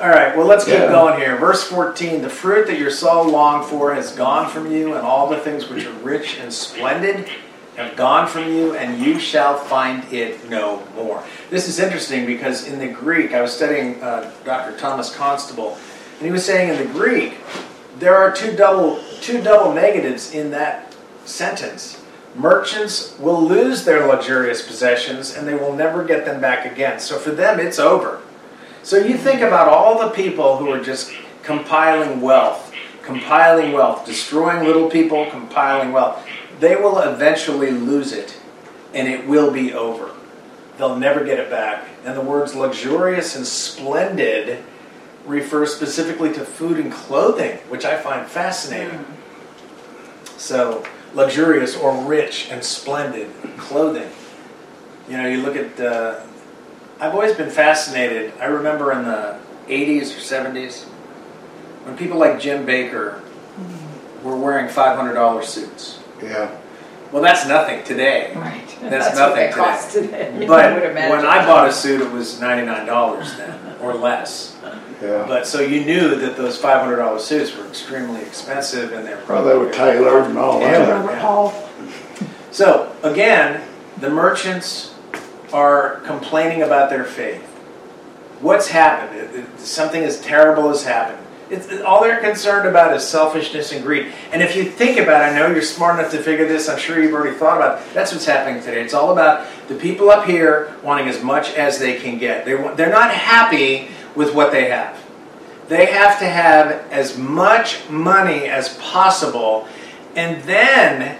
[0.00, 0.88] All right, well, let's keep Yeah.
[0.88, 1.36] going here.
[1.36, 5.28] Verse 14 The fruit that your soul longed for has gone from you, and all
[5.28, 7.28] the things which are rich and splendid
[7.76, 11.22] have gone from you, and you shall find it no more.
[11.50, 14.76] This is interesting because in the Greek, I was studying uh, Dr.
[14.78, 15.78] Thomas Constable,
[16.18, 17.34] and he was saying in the Greek,
[17.98, 22.02] there are two double, two double negatives in that sentence.
[22.34, 27.00] Merchants will lose their luxurious possessions and they will never get them back again.
[27.00, 28.20] So for them, it's over.
[28.82, 34.64] So you think about all the people who are just compiling wealth, compiling wealth, destroying
[34.64, 36.24] little people, compiling wealth.
[36.60, 38.38] They will eventually lose it
[38.92, 40.10] and it will be over.
[40.76, 41.88] They'll never get it back.
[42.04, 44.62] And the words luxurious and splendid
[45.26, 49.04] refer specifically to food and clothing, which I find fascinating.
[50.36, 50.84] So,
[51.14, 54.08] luxurious or rich and splendid clothing.
[55.08, 56.20] You know, you look at, uh,
[57.00, 58.32] I've always been fascinated.
[58.40, 60.84] I remember in the 80s or 70s
[61.84, 63.20] when people like Jim Bakker
[64.22, 66.00] were wearing $500 suits.
[66.22, 66.56] Yeah.
[67.12, 68.32] Well, that's nothing today.
[68.34, 68.66] Right.
[68.82, 69.56] That's what nothing they today.
[69.56, 70.28] cost today.
[70.42, 74.56] I But would when I bought a suit, it was $99 then or less.
[75.02, 75.24] Yeah.
[75.28, 79.56] But so you knew that those $500 suits were extremely expensive and they're Well, they
[79.56, 80.78] were tailored and all Yeah.
[80.78, 80.90] that.
[81.00, 81.68] Robert Hall.
[82.50, 83.60] So again,
[84.00, 84.94] the merchants
[85.52, 87.42] are complaining about their faith.
[88.40, 89.18] What's happened?
[89.18, 91.18] It- it- Something as terrible has happened.
[91.48, 94.06] It's, it- all they're concerned about is selfishness and greed.
[94.32, 96.78] And if you think about it, I know you're smart enough to figure this, I'm
[96.78, 97.84] sure you've already thought about it.
[97.94, 98.80] That's what's happening today.
[98.82, 102.44] It's all about the people up here wanting as much as they can get.
[102.44, 104.98] They, want- they're not happy with what they have.
[105.68, 109.66] They have to have as much money as possible,
[110.14, 111.18] and then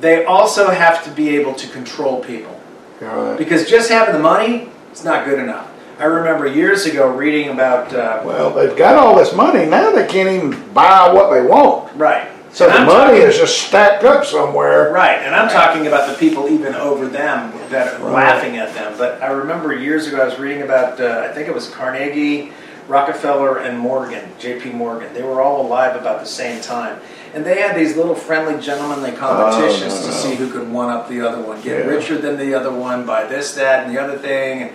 [0.00, 2.60] they also have to be able to control people.
[3.00, 3.36] Right.
[3.36, 5.70] Because just having the money is not good enough.
[5.98, 10.06] I remember years ago reading about, uh, Well, they've got all this money, now they
[10.06, 11.94] can't even buy what they want.
[11.96, 12.28] right.
[12.52, 14.90] So the I'm money talking- is just stacked up somewhere.
[14.92, 18.14] Right, and I'm talking about the people even over them that are Right.
[18.26, 18.94] laughing at them.
[18.96, 22.52] But I remember years ago I was reading about, uh, I think it was Carnegie,
[22.88, 24.70] Rockefeller, and Morgan, J.P.
[24.70, 25.08] Morgan.
[25.12, 26.96] They were all alive about the same time.
[27.34, 31.08] And they had these little friendly gentlemanly competitions Oh, to see who could one up
[31.10, 31.90] the other one, get Yeah.
[31.90, 34.70] richer than the other one, buy this, that, and the other thing, and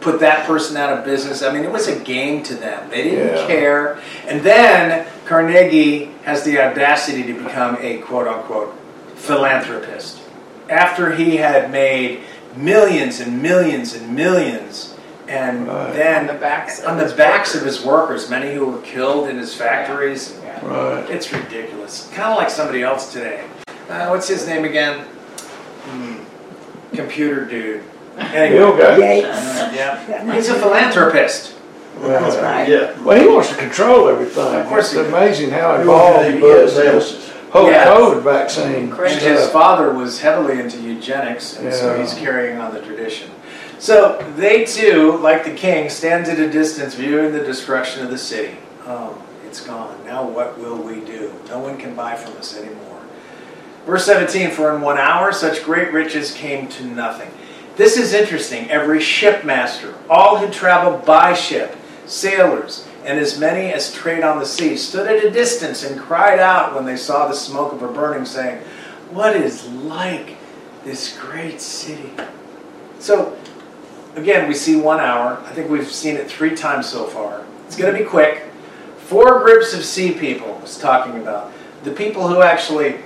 [0.00, 1.42] put that person out of business.
[1.42, 2.84] I mean, it was a game to them.
[2.90, 3.46] They didn't Yeah.
[3.46, 3.96] care.
[4.28, 8.74] And then Carnegie has the audacity to become a quote unquote
[9.16, 10.20] philanthropist.
[10.70, 12.20] After he had made
[12.56, 14.94] millions and millions and millions,
[15.28, 15.92] and Right.
[15.92, 17.60] then On the backs of on the his backs workers.
[17.60, 20.34] of his workers, many who were killed in his factories.
[20.44, 20.64] Yeah.
[20.64, 21.10] Right.
[21.10, 22.08] It's ridiculous.
[22.14, 23.42] Kind of like somebody else today.
[23.90, 25.00] Uh, what's his name again?
[25.84, 26.14] Hmm.
[26.94, 27.82] Computer dude.
[28.18, 29.26] Anyway, Bill Gates.
[29.26, 29.74] Gates.
[29.76, 31.54] yeah, he's a philanthropist.
[32.00, 32.68] That's right.
[32.68, 33.00] Yeah.
[33.02, 34.60] Well, he wants to control everything.
[34.60, 37.86] Of course It's he amazing how involved wants he to is in this whole Yeah.
[37.86, 38.90] COVID vaccine.
[38.90, 39.14] Crazy.
[39.14, 39.52] And his stuff.
[39.52, 42.00] father was heavily into eugenics, and so Yeah.
[42.02, 43.30] he's carrying on the tradition.
[43.78, 48.18] So they too, like the king, stands at a distance viewing the destruction of the
[48.18, 48.56] city.
[48.86, 49.14] Oh,
[49.46, 49.94] it's gone.
[50.06, 51.32] Now what will we do?
[51.48, 52.82] No one can buy from us anymore.
[53.86, 57.28] Verse 17 For in one hour such great riches came to nothing.
[57.76, 58.70] This is interesting.
[58.70, 64.46] Every shipmaster, all who traveled by ship, sailors, and as many as trade on the
[64.46, 67.88] sea, stood at a distance and cried out when they saw the smoke of her
[67.88, 68.62] burning, saying,
[69.10, 70.36] What is like
[70.84, 72.10] this great city?
[72.98, 73.36] So,
[74.14, 75.42] again, we see one hour.
[75.46, 77.44] I think we've seen it three times so far.
[77.66, 78.44] It's going to be quick.
[78.98, 81.52] Four groups of sea people was talking about.
[81.84, 82.96] The people who actually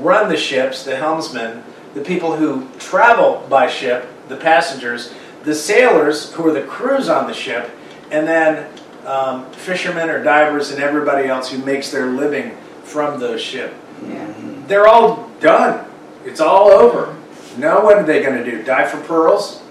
[0.00, 1.62] run the ships, the helmsmen,
[1.94, 5.12] the people who travel by ship, the passengers,
[5.44, 7.70] the sailors who are the crews on the ship,
[8.14, 8.70] and then
[9.06, 13.74] um, fishermen or divers and everybody else who makes their living from those ships.
[14.06, 14.32] Yeah.
[14.68, 15.90] They're all done.
[16.24, 17.16] It's all over.
[17.58, 18.62] Now what are they going to do?
[18.62, 19.62] Die for pearls?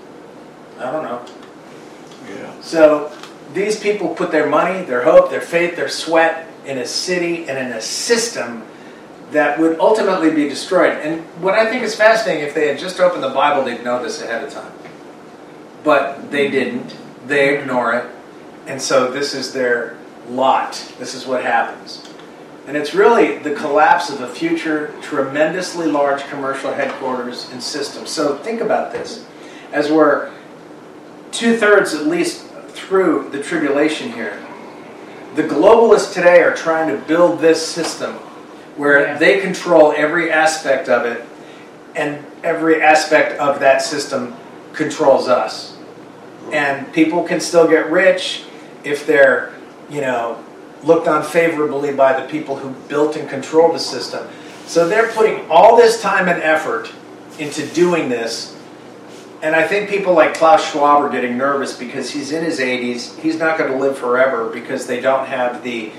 [0.77, 1.25] I don't know.
[2.29, 2.61] Yeah.
[2.61, 3.17] So
[3.53, 7.57] these people put their money, their hope, their faith, their sweat in a city and
[7.57, 8.63] in a system
[9.31, 10.97] that would ultimately be destroyed.
[10.97, 14.03] And what I think is fascinating, if they had just opened the Bible, they'd know
[14.03, 14.71] this ahead of time.
[15.83, 16.93] But they didn't.
[17.25, 18.09] They ignore it.
[18.67, 19.97] And so this is their
[20.29, 20.73] lot.
[20.99, 22.09] This is what happens.
[22.65, 28.05] And it's really the collapse of a future tremendously large commercial headquarters and system.
[28.07, 29.25] So think about this.
[29.73, 30.31] As we're
[31.31, 34.39] two thirds at least through the tribulation here,
[35.35, 38.13] the globalists today are trying to build this system
[38.77, 39.17] where Yeah.
[39.17, 41.23] they control every aspect of it,
[41.95, 44.35] and every aspect of that system
[44.73, 45.73] controls us.
[46.51, 48.43] And people can still get rich
[48.83, 49.53] if they're,
[49.89, 50.43] you know,
[50.83, 54.27] looked on favorably by the people who built and control the system.
[54.65, 56.91] So they're putting all this time and effort
[57.39, 58.55] into doing this.
[59.41, 63.19] And I think people like Klaus Schwab are getting nervous because he's in his 80s.
[63.19, 65.91] He's not going to live forever because they don't have the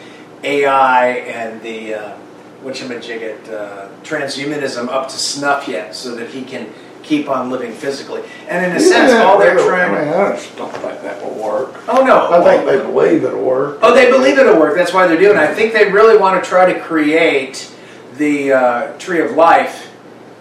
[0.42, 2.18] AI and the, uh,
[2.62, 6.72] whatchamajigget, uh, transhumanism up to snuff yet so that he can
[7.04, 8.22] keep on living physically.
[8.48, 11.22] And in a sense, Yeah, all they're I trying mean, I just don't think that
[11.22, 11.80] will work.
[11.88, 12.32] Oh, no.
[12.32, 13.78] I think they believe it'll work.
[13.82, 14.74] Oh, they believe it'll work.
[14.74, 15.40] That's why they're doing it.
[15.42, 17.70] I think they really want to try to create
[18.16, 19.90] the uh, tree of life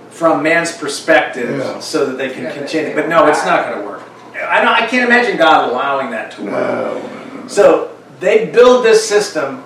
[0.09, 1.79] from man's perspective Yeah.
[1.79, 2.89] so that they can Yeah, continue.
[2.95, 4.01] they But no, it's not going to work.
[4.35, 6.51] I, don't, I can't imagine God allowing that to work.
[6.51, 7.47] No.
[7.47, 9.63] So they build this system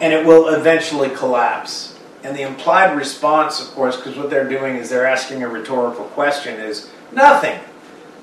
[0.00, 1.97] and it will eventually collapse.
[2.28, 6.04] And the implied response, of course, because what they're doing is they're asking a rhetorical
[6.08, 7.58] question, is nothing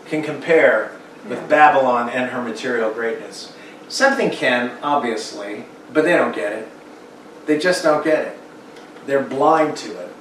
[0.06, 0.96] can compare
[1.28, 3.52] with Babylon and her material greatness.
[3.88, 6.70] Something can, obviously, but they don't get it.
[7.48, 8.38] They just don't get it.
[9.08, 10.13] They're blind to it.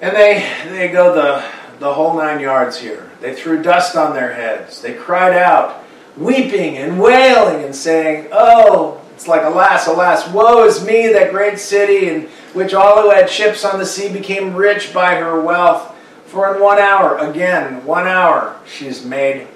[0.00, 1.44] And they they go the
[1.80, 3.10] the whole nine yards here.
[3.20, 4.80] They threw dust on their heads.
[4.80, 5.82] They cried out,
[6.16, 11.58] weeping and wailing and saying, "Oh, it's like alas, alas, woe is me, that great
[11.58, 15.88] city in which all who had ships on the sea became rich by her wealth.
[16.26, 19.46] For in one hour, again, one hour, she is made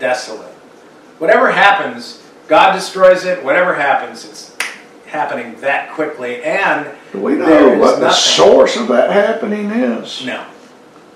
[0.00, 0.52] desolate."
[1.18, 3.44] Whatever happens, God destroys it.
[3.44, 4.56] Whatever happens, it's
[5.06, 6.42] happening that quickly.
[6.42, 10.24] And Do we know is what the source of that happening is?
[10.26, 10.40] no,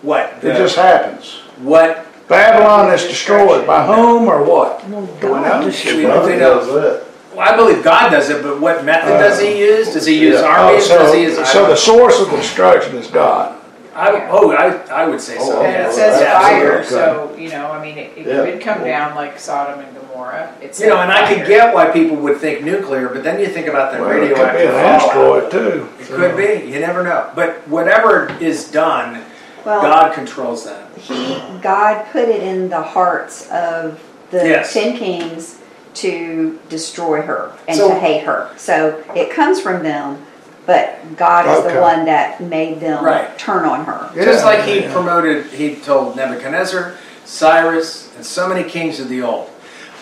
[0.03, 1.41] what It just happens.
[1.61, 4.89] what Babylon is destroyed by whom or what?
[4.89, 5.43] No, Do we know?
[5.43, 6.03] God We destroyed.
[6.03, 7.07] don't
[7.39, 7.39] Nothing think does of- that.
[7.39, 9.93] Well, I believe God does it, but what method does He uh, use?
[9.95, 10.47] Does He use Yeah.
[10.47, 10.89] Oh, armies?
[10.89, 11.36] does He use?
[11.36, 13.55] so, so the source of destruction is God.
[13.95, 14.28] I, Yeah.
[14.30, 15.59] oh, I, I would say so.
[15.59, 18.45] Oh, And it says Yeah, fire, so, you know, I mean, it, it Yeah.
[18.45, 20.53] could come down like Sodom and Gomorrah.
[20.62, 23.47] It's You know, and I could get why people would think nuclear, but then you
[23.49, 25.03] think about the Well, it could be radioactive an fallout.
[25.03, 25.89] asteroid too.
[26.01, 26.70] It could be.
[26.70, 27.28] You never know.
[27.34, 29.22] But whatever is done,
[29.64, 30.86] Well, God controls that.
[30.97, 33.99] he, God put it in the hearts of
[34.30, 34.72] the Yes.
[34.72, 35.57] ten kings
[36.03, 38.49] to destroy her and So- to hate her.
[38.57, 40.18] So it comes from them,
[40.66, 41.74] but God is Okay.
[41.74, 43.36] the one that made them Right.
[43.38, 44.11] turn on her.
[44.14, 46.92] Just like he promoted, he told Nebuchadnezzar,
[47.24, 49.51] Cyrus, and so many kings of the old.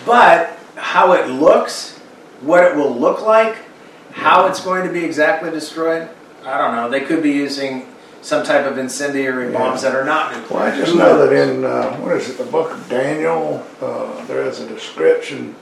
[0.05, 1.95] But how it looks,
[2.41, 3.57] what it will look like,
[4.13, 6.09] how it's going to be exactly destroyed,
[6.47, 6.89] I don't know.
[6.89, 7.87] They could be using
[8.23, 9.59] some type of incendiary Yeah.
[9.59, 10.61] bombs that are not nuclear.
[10.61, 14.25] Well, I just know that in, uh, what is it, the book of Daniel, uh,
[14.27, 15.55] there is a description, and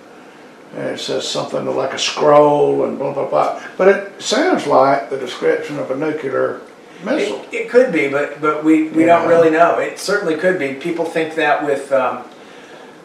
[0.77, 3.63] it says something like a scroll and blah, blah, blah.
[3.77, 6.61] But it sounds like the description of a nuclear
[7.05, 7.43] missile.
[7.51, 9.79] It, it could be, but but we, we don't really know.
[9.79, 10.75] It certainly could be.
[10.75, 12.25] People think that with um,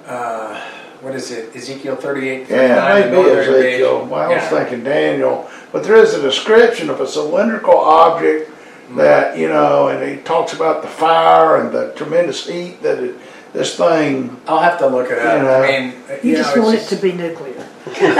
[0.05, 0.59] uh,
[1.01, 4.05] what is it, Ezekiel thirty-eight, Yeah, thirty-nine, the maybe Ezekiel.
[4.05, 4.49] Well, I was Yeah.
[4.49, 8.51] thinking Daniel, but there is a description of a cylindrical object
[8.89, 8.95] Mm.
[8.97, 13.15] that you know, and he talks about the fire and the tremendous heat that it,
[13.53, 14.35] this thing.
[14.47, 15.37] I'll have to look it up.
[15.37, 15.61] You know.
[15.61, 15.93] I mean,
[16.23, 17.58] You know, just it's want it to be nuclear.
[17.87, 18.13] Yeah,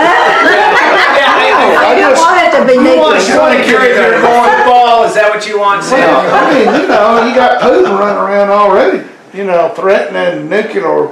[1.86, 4.66] I don't just- want it to be You want, you want to carry their corn
[4.68, 5.03] ball?
[5.03, 8.49] Is that what you want, Well, I mean, you know, you got Putin running around
[8.49, 9.03] already,
[9.34, 11.10] you know, threatening nuclear,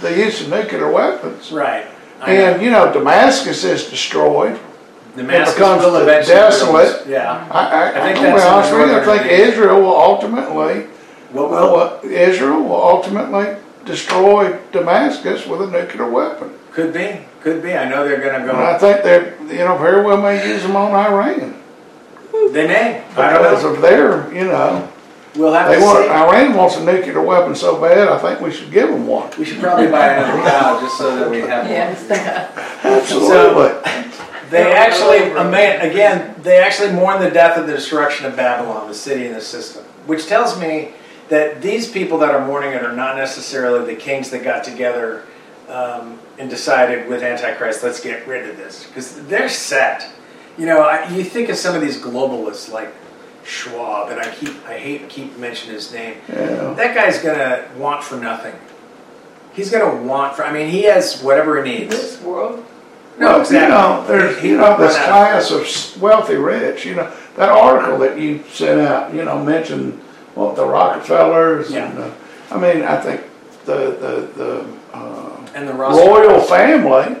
[0.00, 1.50] the use of nuclear weapons.
[1.52, 1.86] Right.
[2.20, 2.32] I know.
[2.32, 4.58] And, you know, Damascus is destroyed.
[5.16, 7.06] Damascus becomes will eventually desolate.
[7.06, 7.46] Yeah.
[7.50, 9.22] I, I, I think I'm that's gonna be honest the with you, I northern think
[9.32, 9.48] invasion.
[9.52, 10.86] Israel will ultimately,
[11.32, 11.80] What well, will?
[11.80, 16.50] uh, Israel will ultimately destroy Damascus with a nuclear weapon.
[16.72, 17.20] Could be.
[17.40, 17.72] Could be.
[17.72, 20.62] I know they're going to And I think they're, you know, very well may use
[20.62, 21.54] them on Iran.
[22.52, 23.04] They may.
[23.16, 23.74] I don't Because know.
[23.74, 24.88] of their, you know,
[25.36, 26.10] We'll have they to want, see.
[26.10, 29.30] Iran wants a nuclear weapon so bad, I think we should give them one.
[29.38, 31.72] We should probably buy another cow just so that we have one.
[31.72, 32.50] Yeah.
[32.82, 33.92] Absolutely.
[34.50, 39.26] They actually, again, they actually mourn the death and the destruction of Babylon, the city
[39.26, 40.92] and the system, which tells me
[41.28, 45.24] that these people that are mourning it are not necessarily the kings that got together
[45.68, 50.10] um, and decided with Antichrist, let's get rid of this, because they're set.
[50.56, 52.92] You know, I, you think of some of these globalists like
[53.44, 56.16] Schwab, and I keep, I hate to keep mentioning his name.
[56.28, 56.74] Yeah.
[56.74, 58.54] That guy's gonna want for nothing.
[59.52, 60.44] He's gonna want for.
[60.44, 61.90] I mean, he has whatever he needs.
[61.94, 62.64] This world,
[63.18, 63.62] No, Well, exactly.
[63.62, 66.94] You know, there's, He- you know, this run out of class of wealthy rich, you
[66.94, 69.94] know, that article that you sent out, you know, mentioned,
[70.34, 71.88] what, the Rockefellers Yeah.
[71.90, 72.10] and, uh,
[72.50, 73.22] I mean, I think
[73.64, 74.64] the, the, the,
[74.96, 77.16] uh, And the Rothschild- royal family,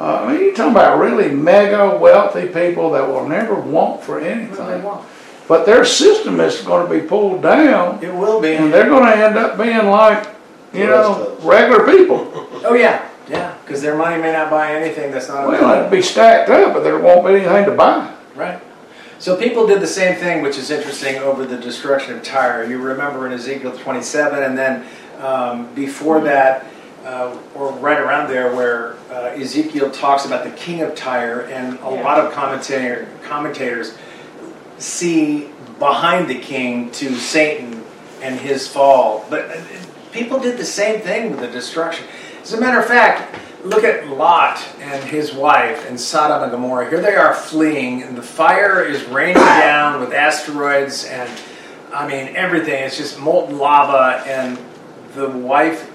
[0.00, 4.20] uh, I mean, you're talking about really mega wealthy people that will never want for
[4.20, 4.84] anything.
[4.84, 5.00] won't.
[5.48, 8.54] But their system is gonna be pulled down, It will be.
[8.54, 10.24] and they're gonna end up being like,
[10.72, 12.28] you The know, regular people.
[12.64, 13.50] Oh yeah, yeah.
[13.64, 16.84] Because their money may not buy anything that's not Well, it'd be stacked up, but
[16.84, 18.08] there won't be anything to buy.
[18.36, 18.58] Right.
[19.18, 22.64] So people did the same thing, which is interesting over the destruction of Tyre.
[22.64, 24.84] You remember in Ezekiel 27, and then
[25.20, 26.66] um, before that,
[27.06, 31.78] uh, or right around there, where uh, Ezekiel talks about the king of Tyre, and
[31.78, 32.02] a Yeah.
[32.02, 33.96] lot of commentator, commentators
[34.78, 35.48] see
[35.78, 37.82] behind the king to Satan
[38.22, 39.24] and his fall.
[39.30, 39.54] But uh,
[40.12, 42.06] people did the same thing with the destruction.
[42.42, 43.34] As a matter of fact,
[43.64, 46.88] look at Lot and his wife and Sodom and Gomorrah.
[46.88, 51.30] Here they are fleeing, and the fire is raining down with asteroids and
[51.92, 52.82] I mean everything.
[52.82, 54.58] It's just molten lava, and
[55.14, 55.90] the wife,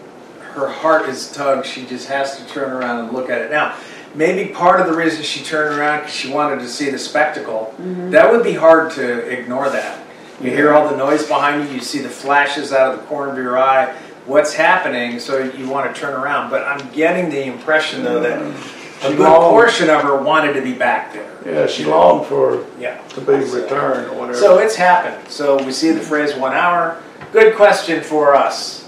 [0.52, 1.66] her heart is tugged.
[1.66, 3.52] She just has to turn around and look at it.
[3.52, 3.76] Now,
[4.16, 7.74] maybe part of the reason she turned around because she wanted to see the spectacle.
[7.78, 8.12] Mm-hmm.
[8.12, 9.70] That would be hard to ignore.
[9.70, 10.04] That
[10.42, 13.32] you hear all the noise behind you, you see the flashes out of the corner
[13.32, 13.96] of your eye.
[14.26, 15.20] What's happening?
[15.20, 16.50] So you want to turn around.
[16.50, 19.06] But I'm getting the impression though that mm-hmm.
[19.08, 21.28] a good longed- portion of her wanted to be back there.
[21.46, 23.02] Yeah, she longed for Yeah.
[23.10, 24.38] to be returned or whatever.
[24.38, 25.32] So it's happened.
[25.32, 27.02] So we see the phrase one hour.
[27.32, 28.88] Good question for us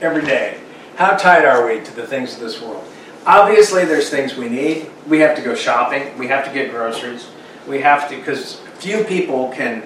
[0.00, 0.59] every day.
[1.00, 2.84] How tied are we to the things of this world?
[3.24, 4.90] Obviously, there's things we need.
[5.08, 6.18] We have to go shopping.
[6.18, 7.26] We have to get groceries.
[7.66, 9.82] We have to, because few people can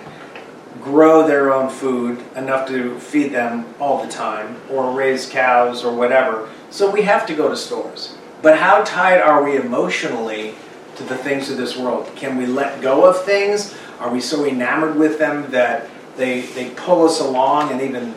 [0.82, 5.94] grow their own food enough to feed them all the time or raise cows or
[5.94, 6.50] whatever.
[6.70, 8.18] So we have to go to stores.
[8.42, 10.56] But how tied are we emotionally
[10.96, 12.10] to the things of this world?
[12.16, 13.72] Can we let go of things?
[14.00, 18.16] Are we so enamored with them that they, they pull us along and even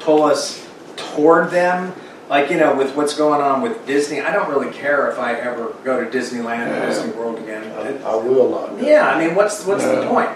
[0.00, 1.92] pull us toward them?
[2.28, 5.34] Like, you know, with what's going on with Disney, I don't really care if I
[5.34, 7.64] ever go to Disneyland or Disney World again.
[7.72, 8.78] I, It- I will not.
[8.78, 8.86] go.
[8.86, 10.28] yeah, I mean, what's what's the point?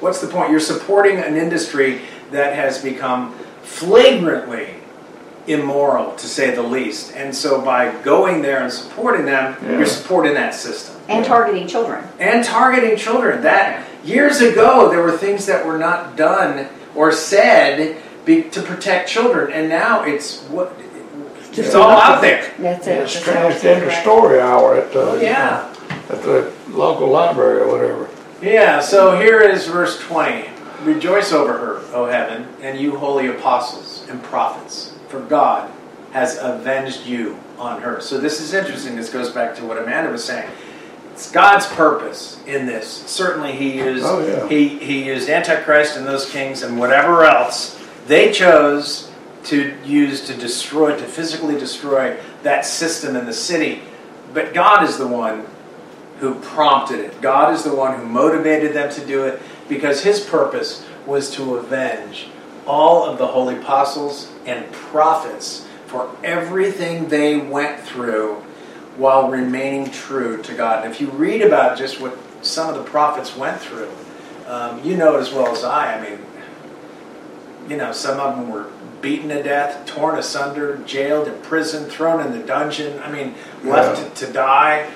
[0.00, 0.50] What's the point?
[0.50, 4.74] You're supporting an industry that has become flagrantly
[5.48, 7.14] immoral, to say the least.
[7.16, 9.76] And so by going there and supporting them, Yeah.
[9.78, 10.94] you're supporting that system.
[11.08, 12.04] And targeting children.
[12.20, 13.42] And targeting children.
[13.42, 19.08] That years ago there were things that were not done or said be, to protect
[19.08, 20.72] children, and now it's what
[21.52, 22.02] it's Just all enough.
[22.04, 22.52] out there.
[22.58, 22.98] That's it.
[23.02, 24.02] It's That's absolutely transgender right.
[24.02, 25.68] story hour at the, Yeah.
[26.08, 28.08] at the local library or whatever.
[28.40, 30.48] Yeah, so here is verse 20.
[30.84, 35.70] Rejoice over her, O heaven, and you holy apostles and prophets, for God
[36.12, 38.00] has avenged you on her.
[38.00, 38.96] So this is interesting.
[38.96, 40.50] This goes back to what Amanda was saying.
[41.12, 42.88] It's God's purpose in this.
[43.06, 44.48] Certainly he used Oh, yeah.
[44.48, 47.78] he, he used Antichrist and those kings and whatever else
[48.08, 49.11] they chose
[49.44, 53.82] to use to destroy, to physically destroy that system in the city.
[54.32, 55.46] But God is the one
[56.18, 57.20] who prompted it.
[57.20, 61.56] God is the one who motivated them to do it because his purpose was to
[61.56, 62.28] avenge
[62.66, 68.36] all of the holy apostles and prophets for everything they went through
[68.96, 70.84] while remaining true to God.
[70.84, 73.90] And if you read about just what some of the prophets went through,
[74.46, 75.98] um, you know it as well as I.
[75.98, 76.18] I mean,
[77.68, 78.66] you know, some of them were
[79.00, 83.00] beaten to death, torn asunder, jailed, imprisoned, thrown in the dungeon.
[83.02, 83.34] I mean,
[83.64, 84.08] left Yeah.
[84.08, 84.90] to, to die.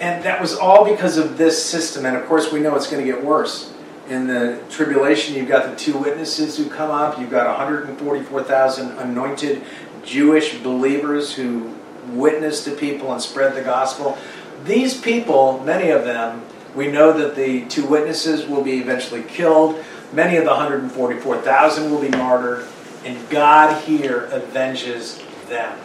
[0.00, 2.06] And that was all because of this system.
[2.06, 3.72] And of course, we know it's going to get worse.
[4.08, 7.18] In the tribulation, you've got the two witnesses who come up.
[7.18, 9.62] You've got 144,000 anointed
[10.04, 11.74] Jewish believers who
[12.12, 14.16] witness to people and spread the gospel.
[14.64, 16.42] These people, many of them,
[16.74, 19.84] we know that the two witnesses will be eventually killed.
[20.12, 22.66] Many of the 144,000 will be martyred.
[23.04, 25.78] And God here avenges them.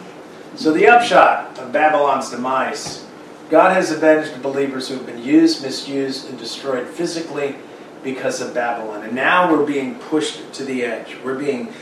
[0.56, 3.04] So, the upshot of Babylon's demise
[3.50, 7.56] God has avenged believers who have been used, misused, and destroyed physically
[8.02, 9.04] because of Babylon.
[9.04, 11.16] And now we're being pushed to the edge.
[11.22, 11.72] We're being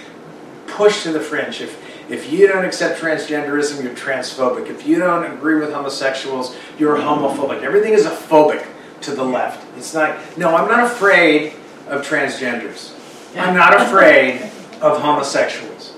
[0.67, 1.61] pushed to the fringe.
[1.61, 4.69] If, if you don't accept transgenderism, you're transphobic.
[4.69, 7.63] If you don't agree with homosexuals, you're homophobic.
[7.63, 8.67] Everything is a phobic
[9.03, 9.67] to the left.
[9.77, 11.55] It's not, no, I'm not afraid
[11.89, 12.93] of transgenders.
[13.37, 14.43] I'm not afraid
[14.81, 15.95] of homosexuals.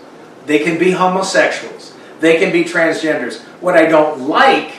[0.47, 3.43] They can be homosexuals, they can be transgenders.
[3.61, 4.73] What I don't like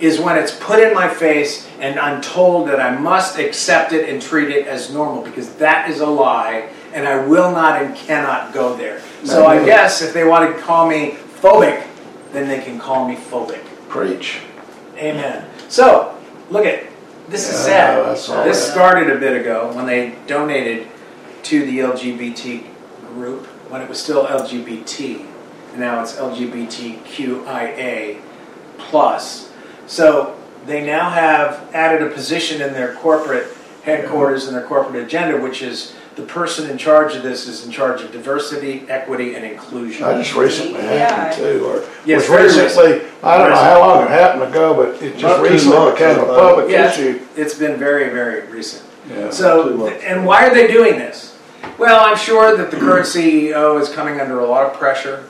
[0.00, 4.08] is when it's put in my face and I'm told that I must accept it
[4.08, 7.94] and treat it as normal because that is a lie and I will not and
[7.94, 9.02] cannot go there.
[9.24, 11.86] So I guess if they want to call me phobic,
[12.32, 13.62] then they can call me phobic.
[13.88, 14.40] Preach.
[14.96, 15.48] Amen.
[15.68, 16.18] So,
[16.50, 16.89] look at
[17.30, 18.46] this is Yeah, all sad.
[18.46, 18.72] This that.
[18.72, 20.88] started a bit ago when they donated
[21.44, 22.66] to the LGBT
[23.14, 25.26] group when it was still LGBT.
[25.70, 28.20] And Now it's LGBTQIA
[28.78, 29.52] plus.
[29.86, 33.46] So they now have added a position in their corporate
[33.84, 37.70] headquarters and their corporate agenda, which is the person in charge of this is in
[37.70, 40.04] charge of diversity, equity, and inclusion.
[40.04, 41.06] I just recently Yeah.
[41.14, 44.74] happened too, or Yes, was very recently, I don't know how long it happened ago,
[44.74, 46.36] but it About just two recently months, became a I think.
[46.38, 47.18] public Yeah, issue.
[47.36, 48.82] it's been very, very recent.
[49.08, 49.26] Yeah.
[49.26, 50.02] Two So, months.
[50.04, 51.32] and why are they doing this?
[51.78, 55.20] Well, I'm sure that the current CEO is coming under a lot of pressure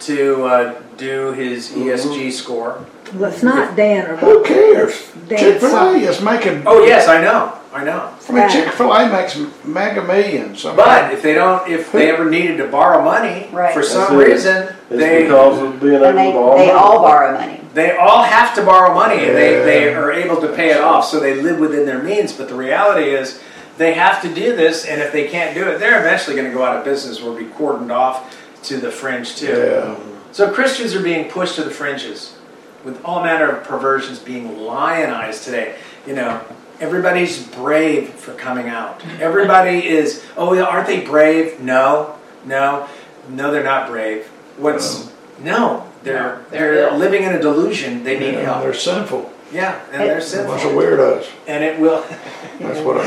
[0.00, 2.78] to uh, do his ESG score.
[3.14, 5.10] Well, it's not Dan or Who cares?
[5.28, 8.14] Dan Chick-fil-A is making, Oh yes, I know, I know.
[8.28, 10.64] I mean, Chick-fil-A makes mega millions.
[10.64, 13.74] I mean, But if they don't, if they ever needed to borrow money Right.
[13.74, 14.24] for That's some it.
[14.28, 16.56] reason, It's they because of being able And they, to borrow.
[16.58, 16.70] they money.
[16.78, 17.60] all borrow money.
[17.74, 19.64] they all have to borrow money and they, Yeah.
[19.64, 22.54] they are able to pay it off so they live within their means but the
[22.54, 23.40] reality is
[23.78, 26.54] they have to do this and if they can't do it they're eventually going to
[26.56, 29.94] go out of business or be cordoned off to the fringe too Yeah.
[30.30, 32.36] so christians are being pushed to the fringes
[32.84, 35.74] with all manner of perversions being lionized today
[36.06, 36.40] you know
[36.80, 42.88] everybody's brave for coming out everybody is oh yeah, aren't they brave no no
[43.28, 44.26] no they're not brave
[44.58, 46.96] what's no they're No, they're, they're ill.
[46.98, 49.32] living in a delusion they need Yeah, help They're sinful.
[49.52, 50.70] yeah, and they're A bunch of sinful.
[50.72, 51.30] weirdos.
[51.46, 52.02] And it will,
[52.60, 53.04] That's what I,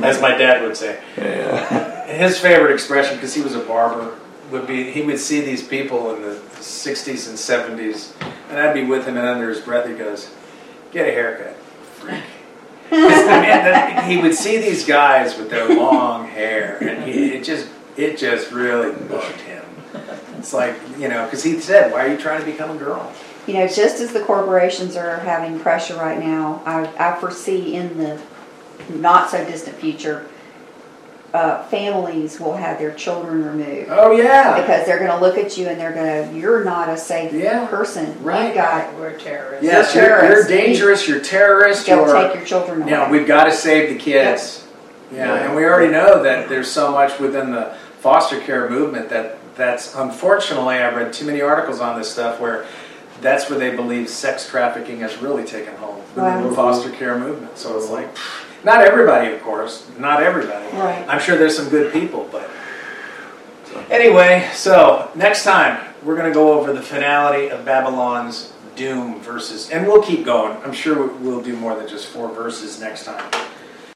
[0.08, 1.00] as my dad would say.
[1.18, 2.06] yeah.
[2.06, 4.14] His favorite expression, because he was a barber,
[4.52, 8.12] would be he would see these people in the 60s and 70s,
[8.48, 10.30] and I'd be with him, and under his breath he goes,
[10.92, 11.56] Get a haircut.
[11.98, 12.22] freak."
[12.90, 17.68] I mean, he would see these guys with their long hair, and he, it just
[17.96, 19.64] it just really bugged him.
[20.38, 23.12] It's like, you know, because he said, Why are you trying to become a girl?
[23.46, 27.96] You know, just as the corporations are having pressure right now, I, I foresee in
[27.96, 28.20] the
[28.88, 30.28] not so distant future,
[31.34, 33.88] uh, families will have their children removed.
[33.90, 34.60] Oh, yeah.
[34.60, 38.22] Because they're gonna look at you and they're gonna, you're not a safe Yeah, person.
[38.22, 38.48] right.
[38.48, 39.64] You got, We're terrorists.
[39.64, 42.14] Yes, You're you're, you're dangerous, you're terrorist, they'll you're.
[42.22, 43.18] take your children You know, away.
[43.18, 44.66] we've got to save the kids.
[45.12, 45.46] Yeah, Yeah.
[45.46, 49.94] and we already know that there's so much within the foster care movement that that's
[49.94, 52.66] unfortunately I've read too many articles on this stuff where
[53.20, 56.48] that's where they believe sex trafficking has really taken hold within Wow.
[56.48, 57.56] the foster care movement.
[57.58, 58.08] So it's like
[58.66, 60.66] not everybody, of course, not everybody.
[60.76, 61.06] Right.
[61.08, 62.50] I'm sure there's some good people, but
[63.88, 69.70] anyway, so next time we're going to go over the finality of Babylon's doom verses,
[69.70, 70.58] and we'll keep going.
[70.64, 73.24] I'm sure we'll do more than just four verses next time.